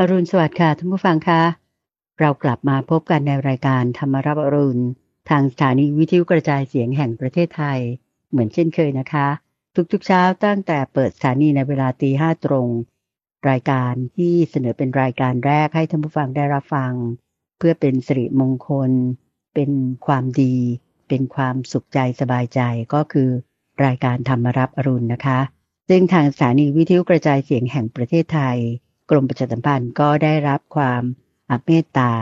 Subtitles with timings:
[0.00, 1.42] อรุณสวัสดิ์ค่ะท่านผู้ฟังคะ
[2.20, 4.82] เรากลับมาพบกันในรายการธรรมรับอรุณ
[5.30, 7.80] ทางสถานีวิทยุกระจายเสียงแห่งประเทศไทย
[8.30, 9.28] เหมือนเช่นเคยนะคะ
[9.92, 12.68] ทุกๆเช้าตั้งแต่เปิดสถานีในเวลาตีห้าตรง
[13.50, 16.92] รายการที่เสนอเป็นรายการแรกให้ท่านผู้ฟังได้รับฟัง
[17.58, 18.90] เพื่อเป็นสิริมงคล
[19.54, 19.70] เป็น
[20.06, 20.54] ความดี
[21.08, 22.60] เป็นความสุขใจสบายใจ
[22.94, 23.30] ก็คือ
[23.84, 25.40] รายการธรรมรับอรุณนะคะ
[25.88, 28.58] ซึ่งทางสถานีวิทยุกระจายเสียงแห่งประเทศไทย
[29.10, 31.02] กรมประชาสัมพันธ์ก็ได้รับความ
[31.50, 32.12] อเมตตา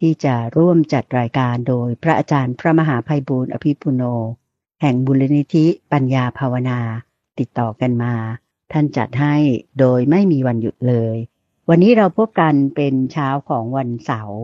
[0.00, 4.02] ที่จะร่วมจัดรายการโดยพระอาจารย์พระมหาภัยบูร์อภิปุโน
[4.82, 6.80] แห่งบุรณิธิปัญญาภาวนา
[7.38, 8.14] ติดต่อกันมา
[8.72, 9.36] ท่านจัดให้
[9.78, 11.16] โดยไม่มีวันหยุดเลย
[11.68, 14.40] วันนี้เราพบกันเป็นเช้าของวันเสาร์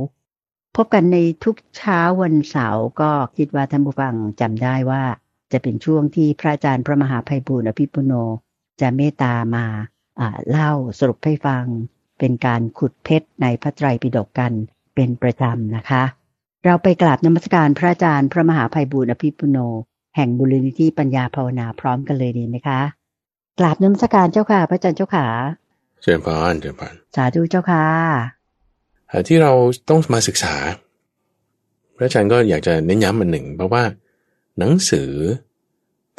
[0.77, 5.03] พบกันในทุกเช้าวันเสาร์ก็คิดว่าท่านผู้ฟังจำได้ว่า
[5.53, 8.13] จะเป็นช่วงที่พระอาจารย์พระมหาภัยบูร์อภิปุโน
[8.81, 9.67] จะเมตตามา
[10.51, 11.65] เล่าสรุปให้ฟัง
[12.19, 14.53] เป็นการขุดเพชรในพระไตรปิฎกกัน
[14.95, 16.03] เป็นประจำนะคะ
[16.65, 19.59] เราไปกราบนมัสการพระอาจารย์พระมหาภัยบูร์อภิปุโน
[20.17, 22.81] แห่งบุรณิธิปัญญาภาวนาพร้อมกันเลยดีไหมคะ
[23.59, 25.27] กราบนมัสการเจ้าค่ะ พระอาจารย์เจ้าค่ะ
[26.03, 27.85] เชิญพานเชิญพานสาธุเจ้าค่ะ
[29.29, 29.53] ที่เรา
[29.89, 30.55] ต้องมาศึกษา
[31.97, 33.83] พระอาจารย์ก็อยากจะเน้นย้ำมันหนึ่ง เพราะว่า
[34.59, 35.11] หนังสือ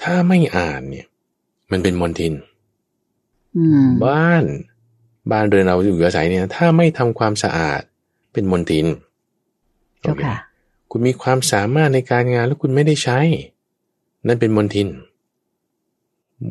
[0.01, 1.07] ถ้าไม่อ่านเนี่ย
[1.71, 2.48] มันเป็นมลทินอืม
[4.05, 4.43] บ้าน
[5.31, 7.81] บ้านเรือนเราอยู่อาศัยเนี่ย ถ้าไม่ทำความสะอาด
[8.33, 8.85] เป็นมลทิน
[10.01, 10.35] เจ้าค่ะ
[10.91, 13.19] คุณมีความสามารถในการงานแล้วคุณไม่ได้ใช้
[14.27, 14.87] นั่นเป็นมลทิน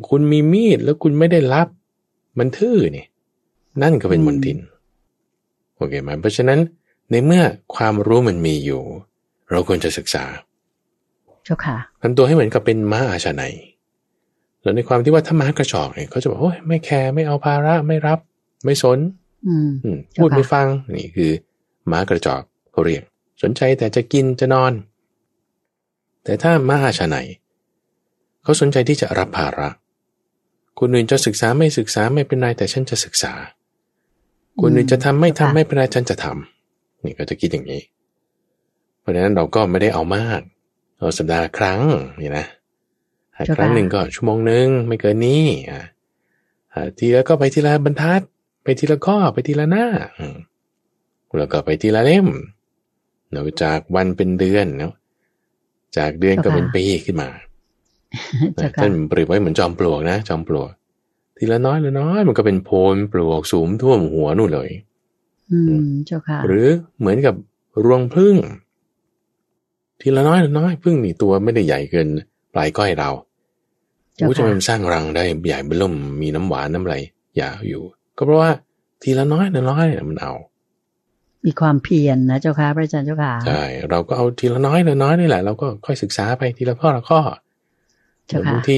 [0.09, 1.67] คุณมีมีดแล้วคุณไม่ได้รับ
[2.39, 3.05] มันทื่อนี่
[3.81, 4.57] นั่นก็เป็นมลทิน
[5.75, 6.59] โอเคไหมเพราะฉะนั้น
[7.11, 7.43] ในเมื่อ
[7.75, 8.81] ความรู้มันมีอยู่
[9.51, 10.25] เราควรจะศึกษา
[11.43, 13.53] เจ้าค่ะทำตัวให้เหมือนกับเป็นม้าอาชาไนย
[14.61, 18.19] แล้วในความที่ว่าถ้าม้ากระจอกเนี่ยเขาจะบอกโอ้ยไม่แคร์ไม่เอาภาระไม่รับ
[18.65, 18.99] ไม่สน
[19.47, 21.31] อืมอืมเจ้าพูดค่ะไม่ฟังนี่คือ
[21.91, 23.03] ม้ากระจอกเขาเรียก
[23.41, 24.73] สนใจแต่จะกินจะนอน
[26.23, 27.27] แต่ถ้าม้าอาชาไนย
[28.43, 29.69] เขาสนใจที่จะรับภาระ
[30.79, 33.33] คนอื่นจะศึกษาไม่ศึกษาไม่เป็นไรแต่ฉันจะศึกษา
[34.61, 37.81] คนอื่นจะทำไม่ทำไม่เป็นไรฉันจะทำนี่ก็จะคิดอย่างนี้
[38.99, 40.41] เพราะฉะนั้นเราก็ไม่ได้เอามาก
[40.99, 41.79] เอาสัปดาห์ละครั้ง
[42.21, 42.58] นี่นะอะเจ้า
[43.47, 45.81] ค่ะครั้งหนึ่งก็ชั่วโมงหนึ่งไม่เกินนี้อะ
[46.73, 48.21] อะทีละก็ไปทีละบรรทัด
[48.63, 49.85] ไปทีละข้อไปทีละหน้า
[50.17, 50.37] อืม
[51.37, 52.27] แล้วก็ไปทีละเล่ม
[53.31, 54.93] เนาะจากวันเป็นเดือนเนาะ
[55.97, 57.29] จากเดือนก็เป็นปีขึ้นมา
[58.55, 60.69] เจ้าค่ะท่านเปรียบไว้เหมือนจอมปลวกนะ จอมปลวก
[61.37, 64.69] ทีละน้อยละน้อยมันก็เป็นโพนปลวกสูงท่วมหัวนู่นเลย
[65.51, 66.67] อืมเจ้าค่ะ หรือ
[66.99, 67.35] เหมือนกับ
[67.85, 68.35] รวงพึ่ง
[70.01, 72.07] ทีละน้อยละน้อยพึ่งนี่ตัวไม่ได้ใหญ่เกิน
[72.53, 73.28] ปลายก้อยเราเจ้า
[74.27, 76.95] ผู้จะค่ะมันสร้างรังได้ใหญ่เบิ่มมีน้ำหวานน้ำอะไร
[77.41, 77.83] ยาวอยู่
[78.17, 78.51] ก็เพราะว่า
[79.03, 80.33] ทีละน้อยละน้อยเนี่ยมันเอา
[81.45, 87.19] มีความเพียรนะเจ้าค่ะพระอาจารย์เจ้าค่ะใช่เราก็เอาทีละน้อยละน้อยนี่แหละเราก็ค่อยศึกษาไปทีละข้อละข้อ
[88.27, 88.77] เจ้าค่ะบางที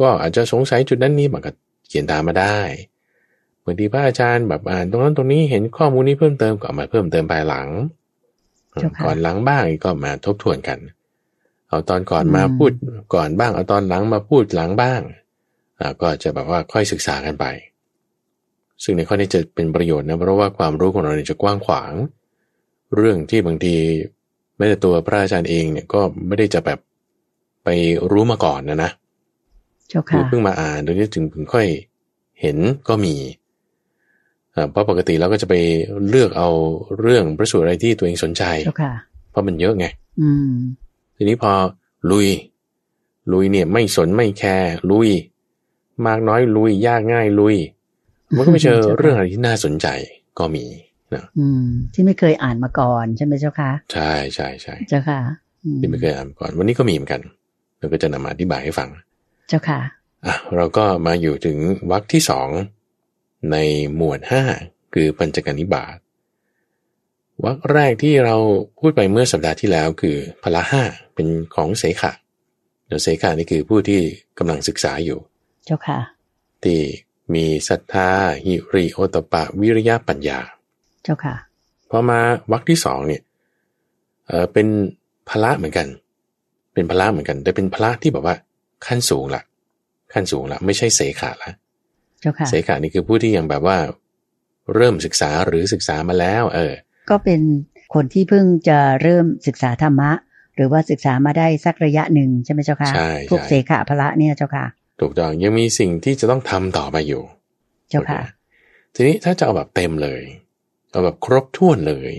[0.00, 1.50] ก็อาจจะสงสัยจุดนั้นนี้มันก็
[1.88, 2.58] เขียนตามมาได้
[3.64, 7.68] บางทีพระอาจารย์แบบอ่านตรงนั้นตรงนี้เห็นข้อมูลนี้เพิ่มเติมก็เอามาเพิ่มเติมภายหลัง
[8.78, 10.78] เจ้าค่ะก่อนหลังบ้างก็มาทบทวนกัน
[11.70, 12.72] เอาตอนก่อนมาอืมพูด
[13.14, 15.00] ก่อนบ้าง เอาตอนหลังมาพูดหลังบ้าง
[15.80, 17.44] อ่าก็จะแบบว่าค่อยศึกษากันไป
[18.82, 21.92] ซึ่งในข้อนี้จะเป็นประโยชน์นะเพราะว่าความรู้ของเราเนี่ยจะกว้างขวาง
[22.96, 23.74] เรื่องที่บางที
[24.56, 26.78] แม้แต่ตัวพระอาจารย์เองเนี่ยก็ไม่ได้จะแบบ
[27.64, 27.68] ไป
[28.10, 28.90] รู้มาก่อนนะนะ
[29.88, 31.66] เจ้าคืค่ะอเพิ่งมาอ่านโดยที่จึงเพิ่งค่อย
[32.40, 33.14] เห็นก็มี
[34.54, 35.54] อ่าเพราะปกติเราก็จะไป
[36.08, 36.48] เลือกเอา
[37.00, 38.92] เรื่องพระสูตรอะไรที่ตัวเองสนใจเจ้าค่ะ
[39.30, 39.86] เพราะมันเยอะไง
[40.20, 40.52] อืม
[41.20, 41.52] ทีนี้พอ
[42.10, 42.28] ลุย
[43.32, 45.10] ลุยเนี่ยไม่สนไม่แคร์ลุย
[46.06, 47.56] มากน้อยลุยยากง่ายลุย
[48.36, 49.86] มันก็ไปเจอเจ้าค่ะเรื่องอะไรที่น่าสนใจ
[50.38, 50.64] ก็มี
[51.14, 51.64] นะอืม
[51.94, 55.20] ที่ไม่เคยอ่านมาก่อนใช่ไหมเจ้าค่ะใช่ใช่ใช่เจ้าค่ะ
[55.64, 57.22] อืมที่ไม่เคยอ่านมาก่อน วันนี้ก็มีเหมือนกัน
[57.78, 58.88] เราก็จะนำมาอธิบายให้ฟัง
[59.48, 59.80] เจ้าค่ะ
[60.26, 61.58] อะเราก็มาอยู่ถึง
[61.90, 62.48] วรรคที่สอง
[63.52, 63.56] ใน
[63.96, 64.42] หมวดห้า
[64.94, 65.96] คือปัญจกนิบาต
[67.44, 68.36] วรรคแรกที่เรา
[68.80, 70.82] พูดไปเมื่อสัปดาห์ที่แล้วคือพละห้า
[71.14, 72.12] เป็นของเสขะ
[72.86, 74.00] เดี๋ยวเสขะนี่คือผู้ที่
[74.38, 75.18] กำลังศึกษาอยู่
[75.66, 75.98] เจ้าค่ะ
[76.64, 76.80] ที่
[77.34, 78.10] มีศรัทธา
[78.44, 80.40] หิริโอตปะวิริยะปัญญา
[81.04, 81.34] เจ้าค่ะ
[81.90, 82.20] พอมา
[82.52, 83.22] วรรคที่สองเนี่ย
[84.28, 84.66] เออเป็น
[85.28, 85.86] พละเหมือนกัน
[86.74, 88.36] เป็นพละเหมือนกัน แต่เป็นพละที่แบบว่า
[88.86, 89.42] ขั้นสูงละ
[90.12, 91.50] ขั้นสูงละไม่ใช่เสขะละ
[92.20, 93.78] เจ้าค่ะเสขานี่คือผู้ที่ยังแบบว่า
[94.74, 96.72] เริ่มศึกษาหรือศึกษามาแล้ว เออ
[97.10, 97.40] ก็เป็น
[97.94, 100.10] คนที่เพิ่งจะเริ่มศึกษาธรรมะ
[100.54, 104.64] หรือว่าศึกษามาได้สักระยะหนึ่งใช่ไหมเจ้าค่ะใช่พวกใช่เสขะพละเนี่ยเจ้าค่ะ
[105.00, 107.22] ถูกต้องยังมีสิ่งที่จะต้องทำต่อไปอยู่
[107.90, 108.20] เจ้าค่ะ
[108.94, 110.22] ทีนี้ถ้าจะเอาแบบเต็มเลย
[110.90, 112.12] เอาแบบครบถ้วนเลย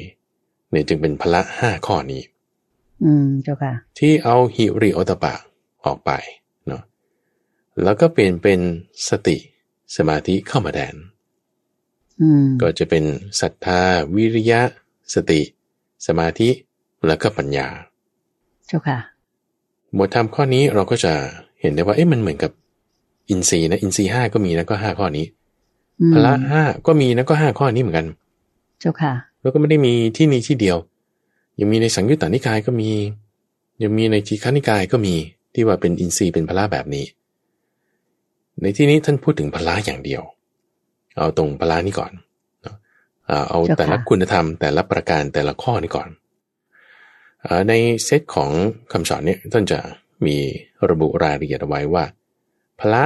[0.70, 2.22] เนี่ยจึงเป็นพละห้าข้อนี้
[3.04, 5.34] อืมเจ้าค่ะ ที่เอาหิริโอตปะ
[5.86, 6.12] ออกไป
[6.68, 6.84] เนาะ
[7.84, 8.60] แล้วก็เปลี่ยนเป็น
[9.10, 9.38] สติ
[9.96, 10.96] สมาธิเข้ามาแทน
[12.22, 13.04] อืมก็จะเป็น
[13.42, 13.82] ศรัทธา
[14.16, 14.62] วิริยะ
[15.13, 15.42] สติ
[16.08, 16.50] สมาธิ
[17.08, 17.68] แล้วก็ปัญญา
[18.68, 19.00] เจ้าค่ะ
[19.94, 21.13] หมวดธรรมข้อนี้เราก็จะ
[21.62, 22.52] เห็นได้ว่าเอ๊ะมันเหมือนกับ
[23.30, 25.25] อินทรีย์นะอินทรีย์ห้าก็มีนะก็ห้าข้อนี้
[26.02, 28.08] อืมพละห้าก็มีนะก็ห้าข้อนี้เหมือนกัน
[28.80, 30.78] เจ้าค่ะ แล้วก็ไม่ได้มีที่นี้ที่เดียว
[31.60, 32.90] ยังมีในสังยุตตานิกายก็มี
[33.84, 35.16] ยังมีในทีฆานิกายก็มี
[35.54, 37.06] ที่ว่าเป็นอินทรีย์เป็นพละแบบนี้
[38.62, 40.22] ในที่นี้ท่านพูดถึงพละอย่างเดียว
[41.18, 42.12] เอาตรงพละนี้ก่อน
[43.31, 46.10] เนาะอ่าเอาเจ้าค่ะแต่ละคุณธรรมแต่ละประการแต่ละข้อนี้ก่อน
[47.45, 47.74] อาใน
[48.06, 48.51] เซตของ
[48.92, 49.80] คำสอนเนี่ยท่านจะ
[50.25, 50.38] มี
[50.89, 52.06] ระบุรายละเอียดเอาไว้ว่า
[52.80, 53.04] พละ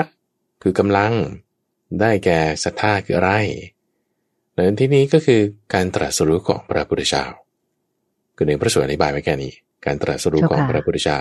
[0.61, 1.13] คือกำลัง
[2.01, 3.31] ได้แก่ศรัทธาคืออะไร
[4.53, 5.41] ในที่นี้ก็คือ
[5.73, 7.25] การตรัสรู้ของพระพุทธเจ้า
[8.35, 9.53] คือในพระสูตรอธิบายไว้แค่นี้
[9.85, 11.19] การตรัสรู้ของพระพุทธเจ้า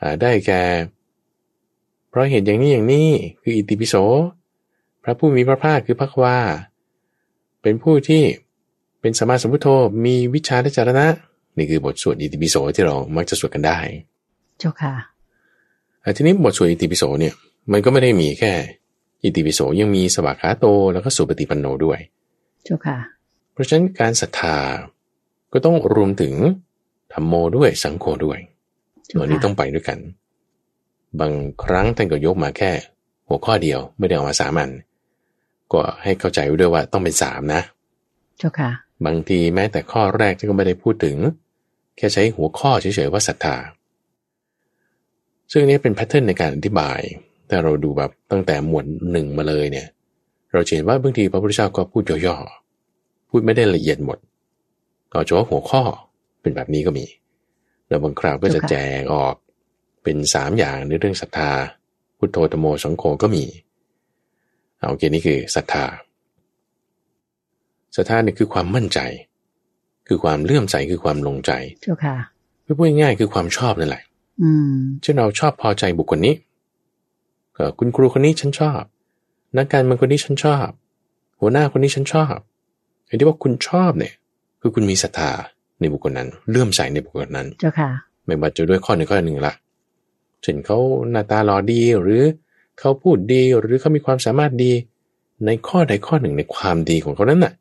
[0.00, 0.62] อ่าได้แก่
[2.08, 3.08] เพราะเหตุอย่างนี้อย่างนี้
[3.42, 3.94] คืออิติปิโส
[5.04, 6.36] พระผู้มีพระภาคคือพระควา
[7.62, 8.22] เป็นผู้ที่
[9.00, 9.68] เป็นสมมาสมพุทโธ
[10.04, 11.06] มีวิชาและจารณะ
[11.56, 13.78] นี่คือบทสวดอิติปิโสที่เรามักจะสวดกันได้
[14.58, 14.94] เจ้าค่ะ
[16.04, 17.34] อะทีนี้บทสวดอิติปิโสเนี่ย
[17.72, 18.52] มันก็ไม่ได้มีแค่
[19.22, 21.98] อิติปิโสยังมีสวากขาโตแล้วก็สุปฏิปันโนด้วย
[22.64, 22.98] เจ้าค่ะ
[23.52, 24.56] เพราะฉะนั้นการศรัทธา
[25.52, 26.34] ก็ต้องรวมถึง
[27.12, 28.38] ธรรมโมด้วยสังโฆด้วย
[29.06, 29.98] เจ้าตัวนี้ค่ะต้องไปด้วยกัน
[31.20, 31.32] บาง
[31.62, 32.70] ครั้งท่านก็ยกมาแค่
[33.28, 34.70] หัวข้อเดียวไม่ได้เอามาสามัน
[35.72, 37.62] ก็ให้เข้าใจไว้ด้วยว่าต้องเป็นสามนะ
[38.38, 38.70] เจ้าค่ะ
[39.06, 41.16] บางทีแม้แต่ข้อแรกที่ก็ไม่ได้พูดถึง
[41.96, 43.56] แค่ใช้หัวข้อเฉยๆว่าศรัทธา
[45.50, 47.00] ซึ่งอันนี้เป็นแพทเทิร์นในการอธิบาย
[47.48, 49.88] แต่เราดูแบบตั้งแต่หมวดหนึ่งมาเลยเนี่ย
[50.52, 54.18] เราจะเห็นว่าบางทีพระพุทธเจ้าก็พูดย่อๆ พูดไม่ได้ละเอียดหมด
[55.12, 55.82] ก็เฉพาะหัวข้อ
[56.40, 57.06] เป็นแบบนี้ก็มี
[57.88, 59.34] แล้วบางคราวก็จะเจ้าค่ะแจกออก
[60.02, 61.50] เป็นสามอย่างในเรื่องศรัทธา
[62.18, 63.44] พุทโธธรรมโมสังโฆก็มี
[64.82, 65.84] เอาโอเคนี่คือศรัทธา
[67.96, 68.98] ศรัทธาเนี่ยคือความมั่นใจ
[70.08, 71.52] คือความเลื่อมใสคือความลงใจ
[71.82, 72.16] เจ้าค่ะ
[72.78, 74.02] พูดง่ายๆคือความชอบนั่นแหละ
[74.42, 76.34] อืมเช่นเราชอบพอใจบุคคลนี้
[77.54, 78.82] เอ่อคุณครูคนนี้ฉันชอบ
[79.56, 80.68] นักการเมืองคนนี้ฉันชอบ
[81.40, 82.36] หัวหน้าคนนี้ฉันชอบ
[83.06, 84.12] ไอ้ที่ว่าคุณชอบเนี่ย
[84.60, 85.30] คือคุณมีศรัทธา
[85.80, 87.90] ในบุคคลนั้น เลื่อมใสในบุคคลนั้น เจ้าค่ะ
[88.26, 89.54] ไม่ว่าจะด้วยข้อหนึ่งข้อหนึ่งละ
[90.42, 90.78] เช่นเขา
[91.10, 92.22] หน้าตาหล่อดีหรือ
[92.78, 94.72] เขาพูดดีหรือเขามีความสามารถดี
[95.46, 97.52] ในข้อใดข้อหนึ่งในความดีของเขานั้นน่ะ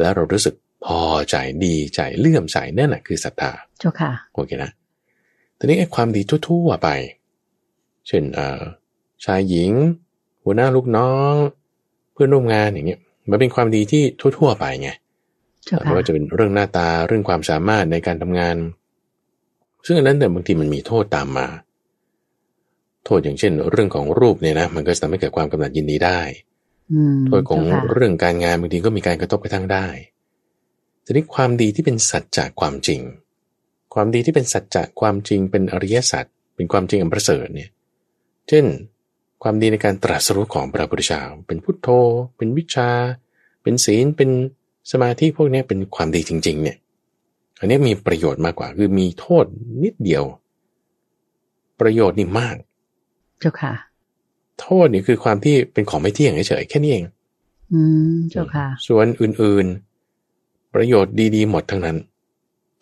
[0.00, 1.00] แล้วเรารู้สึกพอ
[1.30, 4.70] ใจดีใจเลื่อมใสนั่นแหะคือศรัทธาเจ้าค่ะโอเคนะ
[5.58, 6.88] ทีนี้ไอ้ความดีทั่วๆไป
[8.08, 8.60] เช่นเอ่อ
[9.24, 9.70] ชายหญิง
[10.44, 11.34] หัวหน้าลูกน้อง
[12.12, 13.00] เพื่อนร่วมงานอย่างเงี้ย
[13.30, 14.02] มันเป็นความดีที่
[14.38, 14.90] ทั่วๆไปไง
[15.64, 18.56] เจ้าไม่ค่ะว่าจะเป็นเรื่องหน้าตาเรื่องความสามารถในการทำงาน
[19.86, 21.46] ซึ่งอันนั้นเนี่ยบางทีมันมีโทษตามมา
[23.08, 26.20] โทษอย่างเช่น เรื่องของรูปเนี่ยนะมันก็จะทำให้เกิดความกำหนัดยินดีได้
[26.92, 29.86] อืมโทษของเจ้าค่ะเรื่องการงานบางทีก็มีการกระทบกระทั่งได้
[31.04, 33.00] ทีนี้ความดีที่เป็นสัจจะความจริง
[33.94, 36.24] ความดีที่เป็นสัจจะความจริงเป็นอริยสัจ
[36.56, 37.70] เป็นความจริงอันประเสริฐเนี่ย
[38.48, 38.64] เช่น
[39.42, 41.88] ความดีในการตรัสรู้ของพระพุทธเจ้าเป็นพุทโธ
[42.36, 42.90] เป็นวิชา
[43.62, 44.30] เป็นศีล เป็น
[44.90, 46.76] สมาธิพวกเนี้ยเป็นความดีจริง ๆ เนี่ย
[47.58, 49.44] อันนี้มีประโยชน์มากกว่า คือมีโทษ
[49.82, 50.24] นิดเดียว
[51.80, 52.56] ประโยชน์นี่มาก
[53.40, 53.72] เจ้าค่ะ
[54.60, 57.04] โทษนี่คือความที่เป็นของไม่เที่ยงเฉยๆแค่นี้เอง
[57.72, 57.80] อื
[58.12, 61.96] มเจ้าค่ะ ส่วนอื่นๆ ประโยชน์ดีๆ หมดทั้งนั้น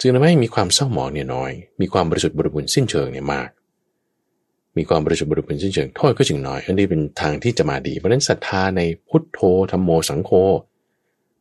[0.01, 3.49] จึงทำให้มีความเศร้าหมองเนี่ยน้อย มีความบริสุทธิ์บริบูรณ์สิ้นเชิงเนี่ยมาก
[4.77, 10.31] มีความบริสุทธิ์บริบูรณ์สิ้นเชิงโทษก็จึงน้อย อันนี้เป็นทางที่จะมาดี เพราะฉะนั้นศรัทธาในพุทโธธรรมโมสังโฆ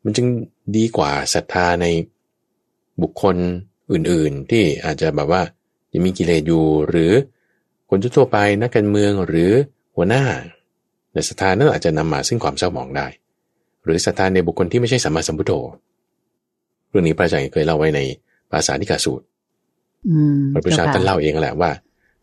[0.04, 0.28] มันจึง
[0.78, 1.86] ดีกว่าศรัทธาใน
[3.02, 3.36] บุคคล
[3.92, 5.42] อื่นๆ ที่อาจจะแบบว่า
[5.94, 7.12] ยังมีกิเลสอยู่หรือ
[7.90, 9.52] คนทั่วๆไปนักการเมืองหรือ
[9.96, 10.24] หัวหน้า
[11.12, 13.08] แต่ศรัทธานั้นอาจจะนำมาซึ่งความเศร้าหมองได้
[13.84, 15.54] หรือศรัทธาในบุคคลที่ไม่ใช่สัมมาสัมพุทโธ
[16.90, 18.00] เรื่องนี้พระอาจารย์เคยเล่าไว้ใน
[18.52, 19.26] ภาษานิกาสูตร
[20.08, 21.72] อืมพระพุทธเจ้าท่านเล่าเองแหละว่า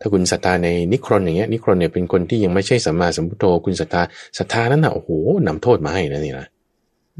[0.00, 4.02] ถ้าคุณศรัทธาในนิครนอย่างเงี้ยนิครนเนี่ยเป็นคนที่ยังไม่ใช่สัมมาสัมพุทโธคุณศรัทธา
[4.38, 5.10] ศรัทธานั้นน่ะโอ้โห
[5.46, 6.46] นำโทษมาให้นะนี่นะ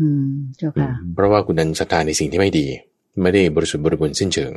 [0.01, 2.67] อืมเจ้าค่ะเพราะว่าคุณนั้นศรัทธาในสิ่งที่ไม่ดี
[3.23, 4.53] ไม่ได้บริสุทธิ์บริบูรณ์สิ้นเชิง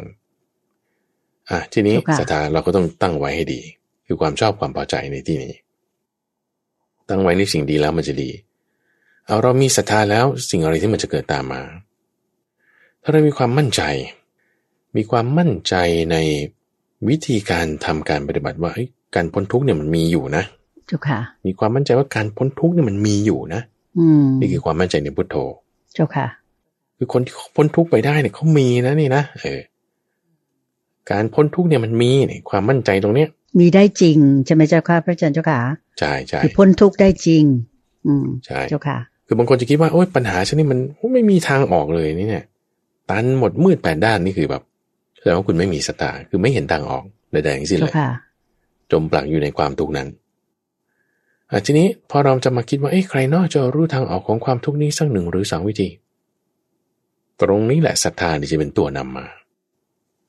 [1.49, 3.61] อะทีนี้เจ้าค่ะศรัทธาเราก็ต้องตั้งไว้ให้ดี
[4.07, 5.53] คือความชอบความพอใจในที่นี้
[7.09, 8.29] ตั้งไว้ในสิ่งดีแล้วมันจะดี
[9.25, 11.61] เอาเรามีศรัทธาแล้วสิ่งอะไรที่มันจะเกิดตามมา
[13.03, 13.81] ถ้าเรามีความมั่นใจ
[14.97, 15.75] มีความมั่นใจ
[16.11, 16.17] ใน
[17.09, 20.43] วิธีการทำการปฏิบัติว่าเอ้ยการพ้นทุกข์เนี่ยมันมีอยู่นะ
[20.87, 23.61] เจ้าค่ะ มีความมั่นใจว่าการพ้นทุกข์เนี่ยมันมีอยู่นะ
[23.97, 25.35] อืมนี่คือความมั่นใจในพุทโธ
[25.93, 26.27] เจ้าค่ะ
[26.97, 29.59] คืคือคนที่พ้นทุกข์ไปได้เนี่ยเขามีนะนี่นะเออ
[31.11, 35.59] การพ้นทุกข์เนี่ยมันมีเนี่ยความมั่นใจตรงเนี้ย มีได้จริงใช่ไหมเจ้าค่ะพระอาจารย์เจ้าค่ะ
[35.99, 37.43] ใช่ใช่คือพ้นทุกข์ได้จริง
[38.07, 38.97] อืมใช่เจ้าค่ะ
[39.27, 40.79] คือบางคนจะคิดว่าโอ๊ยปัญหาฉันนี่มัน
[41.13, 42.45] ไม่มีทางออกเลยนี่เนี่ย
[43.09, 44.63] ตันหมดมืดแปดด้านนี่คือแบบ
[45.17, 48.09] แสดงว่าคุณไม่มีสตาคือไม่เห็นทางออกใดๆทั้งสิ้นเลเจ้ายค่ะ
[48.91, 50.07] จมปลักอยู่ในความทุกข์นั้น
[51.51, 55.89] อะทีนี้พอเราจะมาคิดว่าเอ๊ะใครนอกจะรู้ทางออกของความทุกข์นี้สักหนึ่งหรือสองวิธี
[57.41, 59.25] ตรงนี้แหละศรัทธาที่จะเป็นตัวนำมา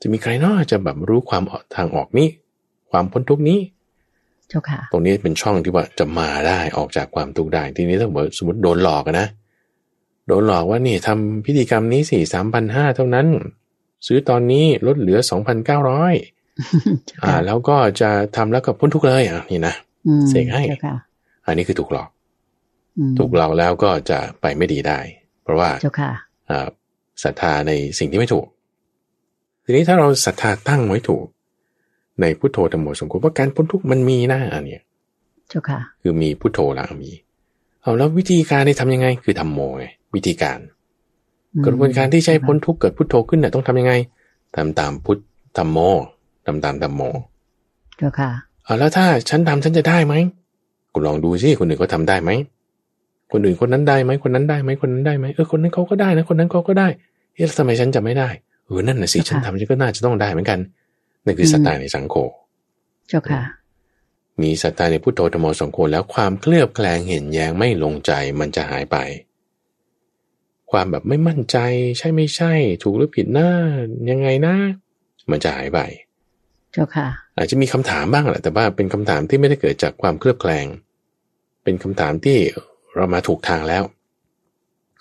[0.03, 2.29] จะมีใครนอกจะแบบรู้ความออกทางออกนี้
[2.91, 3.59] ความพ้นทุกข์นี้
[4.49, 9.29] เจ้าค่ะตรงนี้เป็นช่องที่ว่าจะมาได้ออกจากความทุกข์ได้ทีนี้ถ้าสมมติสมมติโดนหลอกอะนะ
[10.29, 13.26] โดนหลอกว่านี่ทำพิธีกรรมนี้สี่สามพันห้าเท่านั้น
[14.07, 16.15] ซื้อตอนนี้ลดเหลือสองพันเก้าร้อย
[17.07, 19.75] เจ้าอ่าค่ะแล้วก็จะทำแล้วก็พ้นทุกข์เลยอะนี่นะ
[20.07, 20.97] อืมเสกให้เจ้าค่ะ
[21.47, 22.09] อันนี้คือถูกหลอก
[22.99, 24.99] อืมถูกหลอกแล้วก็จะไปไม่ดีได้
[25.43, 26.11] เพราะว่าเจ้าค่ะ
[26.50, 26.67] อ่า
[27.23, 28.47] ศรัทธาในสิ่งที่ไม่ถูก
[29.68, 31.26] ทีนี้ถ้าเราศรัทธาตั้งไว้ถูก
[32.20, 34.82] ในพุทโธธรรมโมสงฆ์ว่าการพ้นทุกข์มันมีนะอันเนี้ย
[35.49, 37.11] เจ้าค่ะ คือมีพุทโธละมี
[37.82, 40.58] เอาแล้ววิธีการได้ทำยังไง คือทำโมไงวิธีการ
[41.52, 43.92] อืมกระบวนการที่ใช้พ้นทุกข์เกิดพุทโธขึ้นเนี่ยต้องทำยังไง
[44.54, 45.16] ทำตามพุท
[45.56, 45.78] ธรรมโม
[46.46, 47.02] ทำตามธรรมโม
[47.96, 48.30] เจ้าค่ะ
[48.64, 50.14] เอาแล้วถ้าฉันทำฉันจะได้ไหม
[50.92, 52.30] คุณลองดูสิคนอื่นเขาทาได้ไหม
[53.32, 56.88] คนอื่นคนนั้นได้ไหมคนนั้นได้ไหมคนนั้นได้ไหมเออคนนั้นเขาก็ได้นะคนนั้นเขาก็ได้
[57.35, 58.28] เอ๊ะแล้วทำไมฉันจะไม่ได้
[58.66, 60.58] เออนั่นน่ะสิเจ้าค่ะฉันทำฉันก็น่าจะต้องได้เหมือนกัน
[61.25, 62.16] นั่นคือศรัทธาในสังโฆ
[63.08, 63.42] เจ้าค่ะ
[64.42, 68.96] มีศรัทธาในพุทโธธรรมโมสังโฆแล้วความเคลือบแคลงเห็นแย้งไม่ลงใจมันจะหายไป
[70.70, 71.56] ความแบบไม่มั่นใจ
[71.99, 73.49] ใช่ไม่ใช่ ถูกหรือผิดนะ
[74.11, 74.54] ยังไงนะ
[75.30, 75.78] มันจะหายไป
[76.73, 80.66] เจ้าค่ะ อาจจะมีคำถามบ้างแหละแต่ว่าเป็นคำถามที่ไม่ได้เกิดจากความเคลือบแคลง
[81.64, 82.38] เป็นคำถามที่
[82.94, 83.82] เรามาถูกทางแล้ว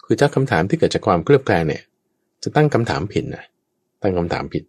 [0.05, 1.83] คือถ้าคำถามที่เกิดจากความเคลือบแคลงเนี่ย
[2.43, 3.45] จะตั้งคำถามผิดนะ
[4.05, 4.63] ตั้งคำถามผิด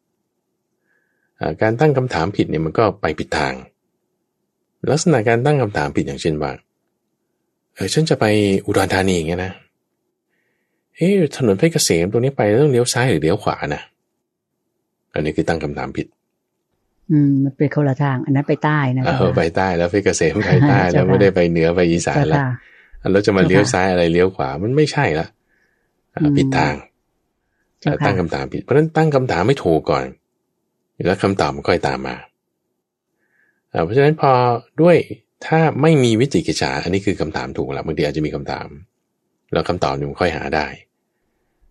[1.40, 3.54] อ่าการตั้งคำถามผิดเนี่ยมันก็ไปผิดทาง
[4.90, 6.50] ลักษณะการตั้งคำถามผิดอย่างเช่นว่า
[7.74, 8.24] เออฉันจะไป
[8.66, 9.52] อุดรธานีอย่างเงี้ยนะ
[10.96, 13.82] เอ๊ะถนนเพชรเกษมตรงนี้ไปต้องเลี้ยวซ้ายหรือเลี้ยวขวานะ
[15.12, 16.06] อันนี้คือตั้งคำถามผิด
[17.10, 22.50] อืมมันเป็นคนละทาง อันนั้นไปใต้นะเอเจ้าอไปค่ะใต้แล้วเพชรเกษมไปใต้เจ้าแล้วค่ะไม่ได้ไปเหนือไปอีสานเจ้าแล้วค่ะ
[23.12, 25.26] แล้วจะมาเลี้ยวเจ้าค่ะซ้ายอะไรเลี้ยวขวามันไม่ใช่ละ
[26.14, 26.95] อ่าอืมผิดทางเจ้าอ่าค่ะ
[28.04, 30.04] ตั้งคำถามผิดเพราะฉะนั้นตั้งคำถามไม่ถูกก่อน
[31.06, 32.16] แล้วคำตอบมันค่อยตามมา
[33.72, 34.32] อ่าเพราะฉะนั้นพอ
[34.82, 34.96] ด้วย
[35.46, 38.68] ถ้าไม่มีวิจิกิจฉาอันนี้คือคำถามถูกแล้วบางทีอาจจะมีคำถาม
[39.52, 40.66] แล้วคำตอบนี่มันค่อยหาได้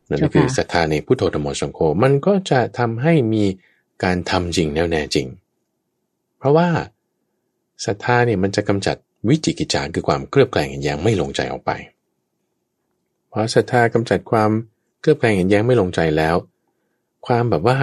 [0.09, 3.43] นั่นก็คือศรัทธาในพุทโธธรรมโมสังโฆมันก็จะทำให้มี
[4.03, 5.27] การทำจริงแน่วแน่จริง
[6.37, 6.67] เพราะว่า
[7.85, 8.97] ศรัทธาเนี่ยมันจะกำจัด
[9.29, 11.71] วิจิกิจฉาคือความเคลือบแคลงเห็นแย้งไม่ลงใจออกไป
[13.29, 14.51] เพราะศรัทธากำจัดความ
[15.05, 16.35] เคลือบแคลงเห็นแย้งไม่ลงใจแล้ว
[17.25, 17.77] ความแบบว่า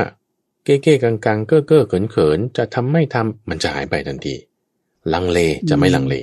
[0.65, 4.35] เก้เก้กังกังเก้อเก้อเขินเขินจะทำไม่ทำมันจะหายไปทันที
[5.13, 5.39] ลังเล
[5.71, 6.17] จะไม่ลังเล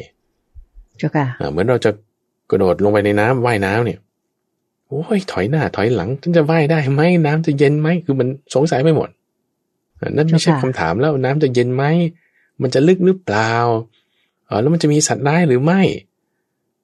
[0.97, 1.91] เจ้าค่ะอ่าเหมือนเราจะ
[2.49, 3.99] กระโดดลงไปในน้ำว่ายน้ำเนี่ย
[4.87, 9.09] โอ้ยถอยหน้าถอยหลังฉันจะว่ายได้ไหมน้ำจะเย็นไหมคือมันสงสัยไปหมด
[9.99, 11.83] อ่านั่นไม่ใช่เจ้าค่ะคำถามแล้วน้ำจะเย็นไหม
[12.61, 13.53] มันจะลึกหรือเปล่า
[14.45, 15.81] เออแล้วมันจะมีสัตว์ร้ายหรือไม่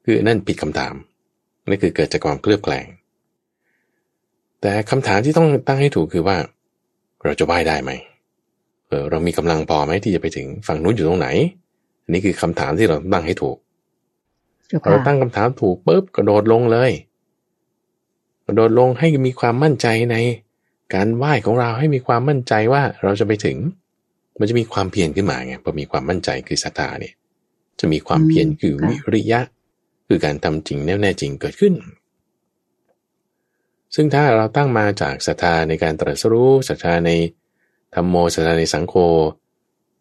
[0.04, 0.94] คือนั่นผิดคำถาม
[1.70, 2.86] นั่นคือเกิดจากความเคลือบแคลง
[4.66, 6.38] แต่คำถามที่ต้องตั้งให้ถูกคือว่า
[7.24, 7.92] เราจะว่ายได้ไหม
[8.88, 11.28] เออเรามีกำลังพอไหมที่จะไปถึงฝั่งนู้นอยู่ตรงไหน
[12.04, 13.58] อันนี้คือคำถามที่เราต้องตั้งให้ถูก
[14.68, 16.92] เจ้าพอเราค่ะตั้งคำถามถูกปุ๊บกระโดดลงเลย
[18.46, 20.16] กระโดดลงให้มีความมั่นใจใน
[20.94, 23.58] การไหว้ของเราให้มีความมั่นใจว่าเราจะไปถึง
[24.40, 27.14] มันจะมีความเพียรขึ้นมาไงพอมีความมั่นใจคือศรัทธาเนี่ย
[27.80, 29.40] จะมีความเพียรคือวิริยะ
[30.08, 31.76] คือการทำจริงแน่วแน่จริงเกิดขึ้น
[33.96, 37.12] ซึ่งถ้าเราตั้งมาจากศรัทธาในการตรัสรู้ศรัทธาใน
[37.96, 38.96] ธรรมโมศรัทธาในสังโฆ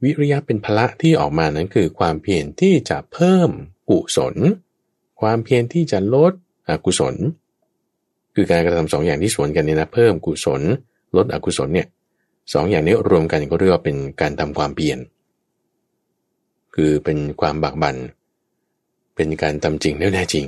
[0.02, 3.50] วิริยะเป็นพละที่ออกมานั้นคือความเพียรที่จะเพิ่ม
[3.90, 4.34] กุศล
[5.20, 6.32] ความเพียรที่จะลด
[6.68, 7.14] อกุศล
[8.34, 10.62] คือการกระทำสองอย่างที่สวนกันเนี่ยนะเพิ่มกุศล
[11.16, 11.88] ลดอกุศลเนี่ย
[12.52, 14.98] สองอย่างนี้รวมกันก็เรียกว่าเป็นการทำความเพียร
[16.74, 17.96] คือเป็นความบักบัน
[19.16, 20.46] เป็นการทำจริงแน่วแน่จริง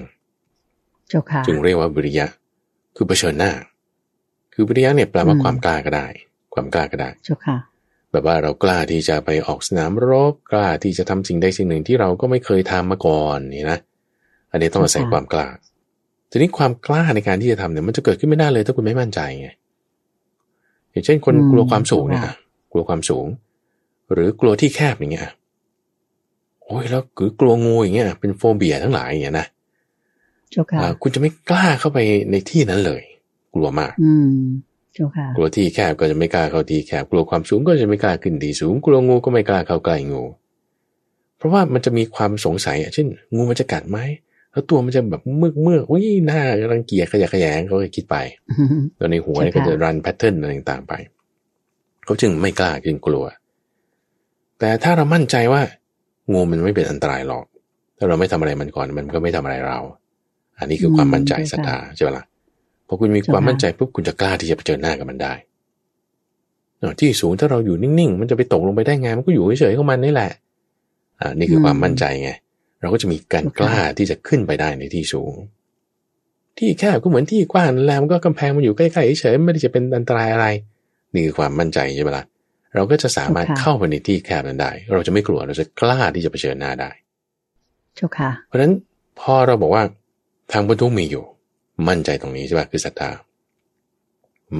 [1.08, 2.26] เจ้าค่ะจึงเรียกว่าวิริยะ
[2.96, 3.52] คือเผชิญหน้า
[4.54, 6.06] คือวิริยะเนี่ยแปลว่าอืมความกล้าก็ได้
[6.54, 7.56] ความกล้าก็ได้เจ้าค่ะ
[8.12, 13.78] แบบว่าเรากล้าที่จะไปออกสนามรบกล้าที่จะทำสิ่งใดสิ่งหนึ่งที่เราก็ไม่เคยทำมาก่อนนี่นะ
[14.50, 15.48] อันนี้ต้องอาศัยค่ะความกล้า
[16.30, 19.48] ทีนี้ความกล้าในการที่จะทำเนี่ยมันจะเกิดขึ้นไม่ได้เลยถ้าคุณไม่มั่นใจไง
[20.90, 22.34] อย่างเช่นคนกลัวความสูงเนี่ยอะ
[22.72, 23.26] กลัวความสูง
[24.12, 25.24] หรือกลัวที่แคบอย่างเงี้ย
[26.64, 29.46] โอ้ยแล้วหรือกลัวงูอย่างเงี้ยเป็นโฟเบียทั้งหลายอย่างเงี้ยนะ
[30.50, 31.98] เจ้าค่ะอ่าคุณจะไม่กล้าเข้าไป
[32.30, 33.02] ในที่นั้นเลย
[33.52, 34.40] กกลัวมาก อืม
[34.94, 40.22] เจ้าค่ะกลัวที่แคบก็จะไม่กล้าเข้าที่แคบกลัวความสูงก็จะไม่กล้าขึ้นที่สูง กลัวงูก็ไม่กล้าเข้าใกล้งู
[41.38, 43.98] เพราะว่ามันจะมีความสงสัยอะเช่น งูมันจะกัดไหม
[44.52, 46.40] แล้วตัวมันจะแบบเมือกเมือกอุ้ยหน้า
[46.72, 48.16] รังเกียจขยะแขยงเขาก็คิดไป
[48.98, 50.92] ตัวในหัวเนี่ยก็จะรันแพทเทิร์นอะไรต่างๆไป
[52.04, 53.24] เขาจึงไม่กล้าจึงกลัว
[54.58, 55.62] แต่ถ้าเรามั่นใจว่า
[56.32, 57.44] งูมันไม่เป็นอันตรายหรอก
[57.98, 59.78] ถ้าเราไม่ทำอะไรมันก่อนมันก็ไม่ทำอะไรเรา
[60.58, 62.24] อันนี้คือความมั่นใจศรัทธาใช่ไหมล่ะ
[62.86, 65.32] พอคุณมีความมั่นใจปุ๊บคุณจะกล้าที่จะเผชิญหน้ากับมันได้
[67.00, 70.30] ที่สูงถ้าเราอยู่นิ่งๆ มันจะไปตกลงไปได้ไง มันก็อยู่เฉยๆของมันนี่แหละ
[71.20, 72.30] อ่า นี่คือความมั่นใจไง
[72.80, 75.34] เราก็จะมีการกล้าที่จะขึ้นไปได้ในที่สูง
[76.58, 80.46] ที่แคบก็เหมือนที่กว้างนั่นแหละมันก็กำแพงมันอยู่ใกล้ๆเฉยๆไม่ได้จะเป็นอันตรายอะไร
[81.14, 82.24] นี่คือความมั่นใจใช่ไหมล่ะ
[82.74, 86.90] เราก็จะสามารถเข้าไปในที่แคบนั้นได้ เราจะไม่กลัว เราจะกล้าที่จะเผชิญหน้าได้
[87.96, 88.72] เจ้าค่ะ เพราะฉะนั้น
[89.20, 89.82] พอเราบอกว่า
[90.52, 91.24] ทางบรรทุกมีอยู่
[91.88, 93.10] มั่นใจตรงนี้ใช่ป่ะคือศรัทธา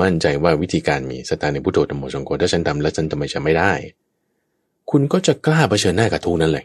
[0.00, 3.72] มั่นใจว่าวิธีการมีศรัทธาในพุทโธธรรมโมสังโฆถ้าฉันทำแล้วฉันทำไมจะไม่ได้
[4.90, 6.64] คุณก็จะกล้าเผชิญหน้ากับทุกนั้นเลย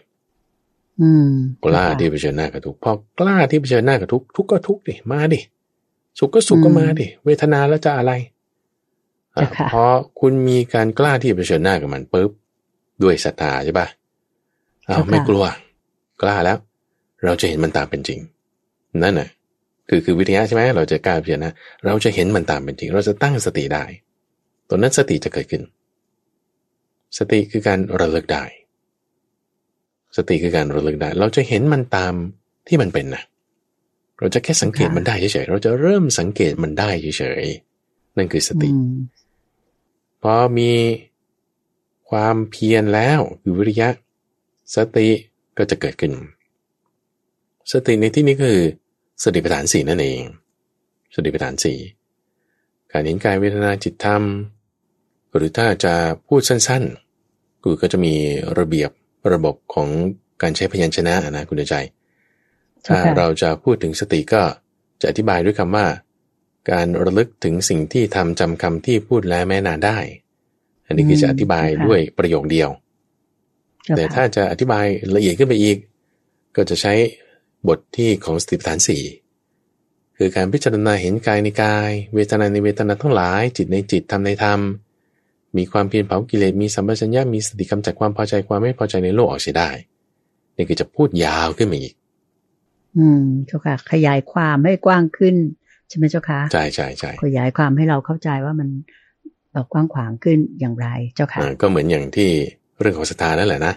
[1.02, 1.32] อืม
[1.66, 5.40] กล้าที่เผชิญหน้ากับทุกพอกล้าที่เผชิญหน้ากับทุกทุกก็ทุกดิมาดิ
[6.20, 8.12] สุขก็สุขก็มาดิเวทนาแล้วจะอะไร
[9.72, 9.86] พอ
[10.20, 12.32] คุณมีการกล้าที่จะเผชิญหน้ากับมันปุ๊บ
[13.04, 13.88] ด้วยศรัทธาใช่ป่ะ
[14.90, 15.46] อ้าวไม่กลัว
[16.22, 16.58] กล้าแล้ว
[17.26, 18.20] เราจะเห็นมันตามเป็นจริง
[19.04, 19.30] นั่นน่ะ
[19.90, 21.54] คือคือวิทยาใช่ไหมเราจะกล้าเพียรนะ
[21.86, 23.84] เราจะเห็นมันตามเป็นจริง เราจะตั้งสติได้
[24.70, 25.64] ตัวนั้นสติจะเกิดขึ้น
[27.18, 28.44] สติคือการระลึกได้
[30.18, 32.14] สติคือการระลึกได้ เราจะเห็นมันตาม
[32.68, 33.24] ที่มันเป็นนะ
[34.20, 38.70] เราจะแค่สังเกตมันได้เฉยๆเราจะเริ่มสังเกตมันได้เฉยๆนั่นคือสติ
[40.22, 40.72] พอมี
[42.10, 43.90] ความเพียรแล้วคือวิริยะ
[44.76, 45.08] สติ
[45.58, 46.14] ก็จะเกิดขึ้น
[47.72, 48.60] สติในที่นี้คือ
[49.24, 50.22] สติปัฏฐานสี่นั่นเอง
[51.16, 51.80] สติปัฏฐานสี่
[52.92, 54.24] การเห็นกายเวทนาจิตธรรม
[55.36, 55.94] หรือถ้าจะ
[56.28, 58.16] พูดสั้นๆกูก็จะมี
[58.60, 58.92] ระเบียบ
[59.34, 59.90] ระบบของ
[60.42, 61.76] การใช้พยัญชนะนะคุณใจ
[62.88, 64.44] ถ้าเราจะพูดถึงสติก็
[65.02, 65.88] จะอธิบายด้วยคำว่า
[66.72, 69.98] การระลึกถึงสิ่งที่ทำจำคำที่พูดแล้วแม้นานได้
[70.86, 72.70] อันนี้คือจะอธิบายด้วยประโยคเดียว
[73.96, 75.78] แต่ถ้าจะอธิบายละเอียดขึ้นไปอีก
[76.56, 76.94] ก็จะใช้
[77.68, 79.04] บทที่ของสติปัฏฐานสี่
[80.18, 84.60] คือการพิจารณาเห็นกายในกาย เวทนาในเวทนาทั้งหลาย จิตในจิตธรรมในธรรม
[85.58, 89.70] มีความเพียรเผากิเลสมีสัมปชัญญะมีสติกำจัดความพอใจความไม่พอใจในโลกออกเสียได้
[90.56, 91.94] นี่คือจะพูดยาวขึ้นมาอีก
[92.98, 95.36] อืมเจ้าค่ะ ขยายความให้กว้างขึ้น
[95.88, 98.70] ใช่ไหมเจ้าค่ะใช่ใช่ใช่ขยายความให้เราเข้าใจว่ามัน
[99.54, 102.30] แบบกว้างขวางขึ้นอย่างไรเจ้าค่ะก็เหมือนอย่างที่
[102.80, 103.74] เรื่องของศรัทธานั่นแหละนะ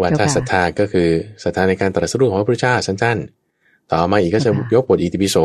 [0.00, 1.08] ว่าถ้าศรัทธาก็คือ
[1.44, 5.36] ศรัทธาในการตรัสรู้ของพระพุทธเจ้าสั้นๆ ต่อมาอีกก็จะยกบทอิติปิโส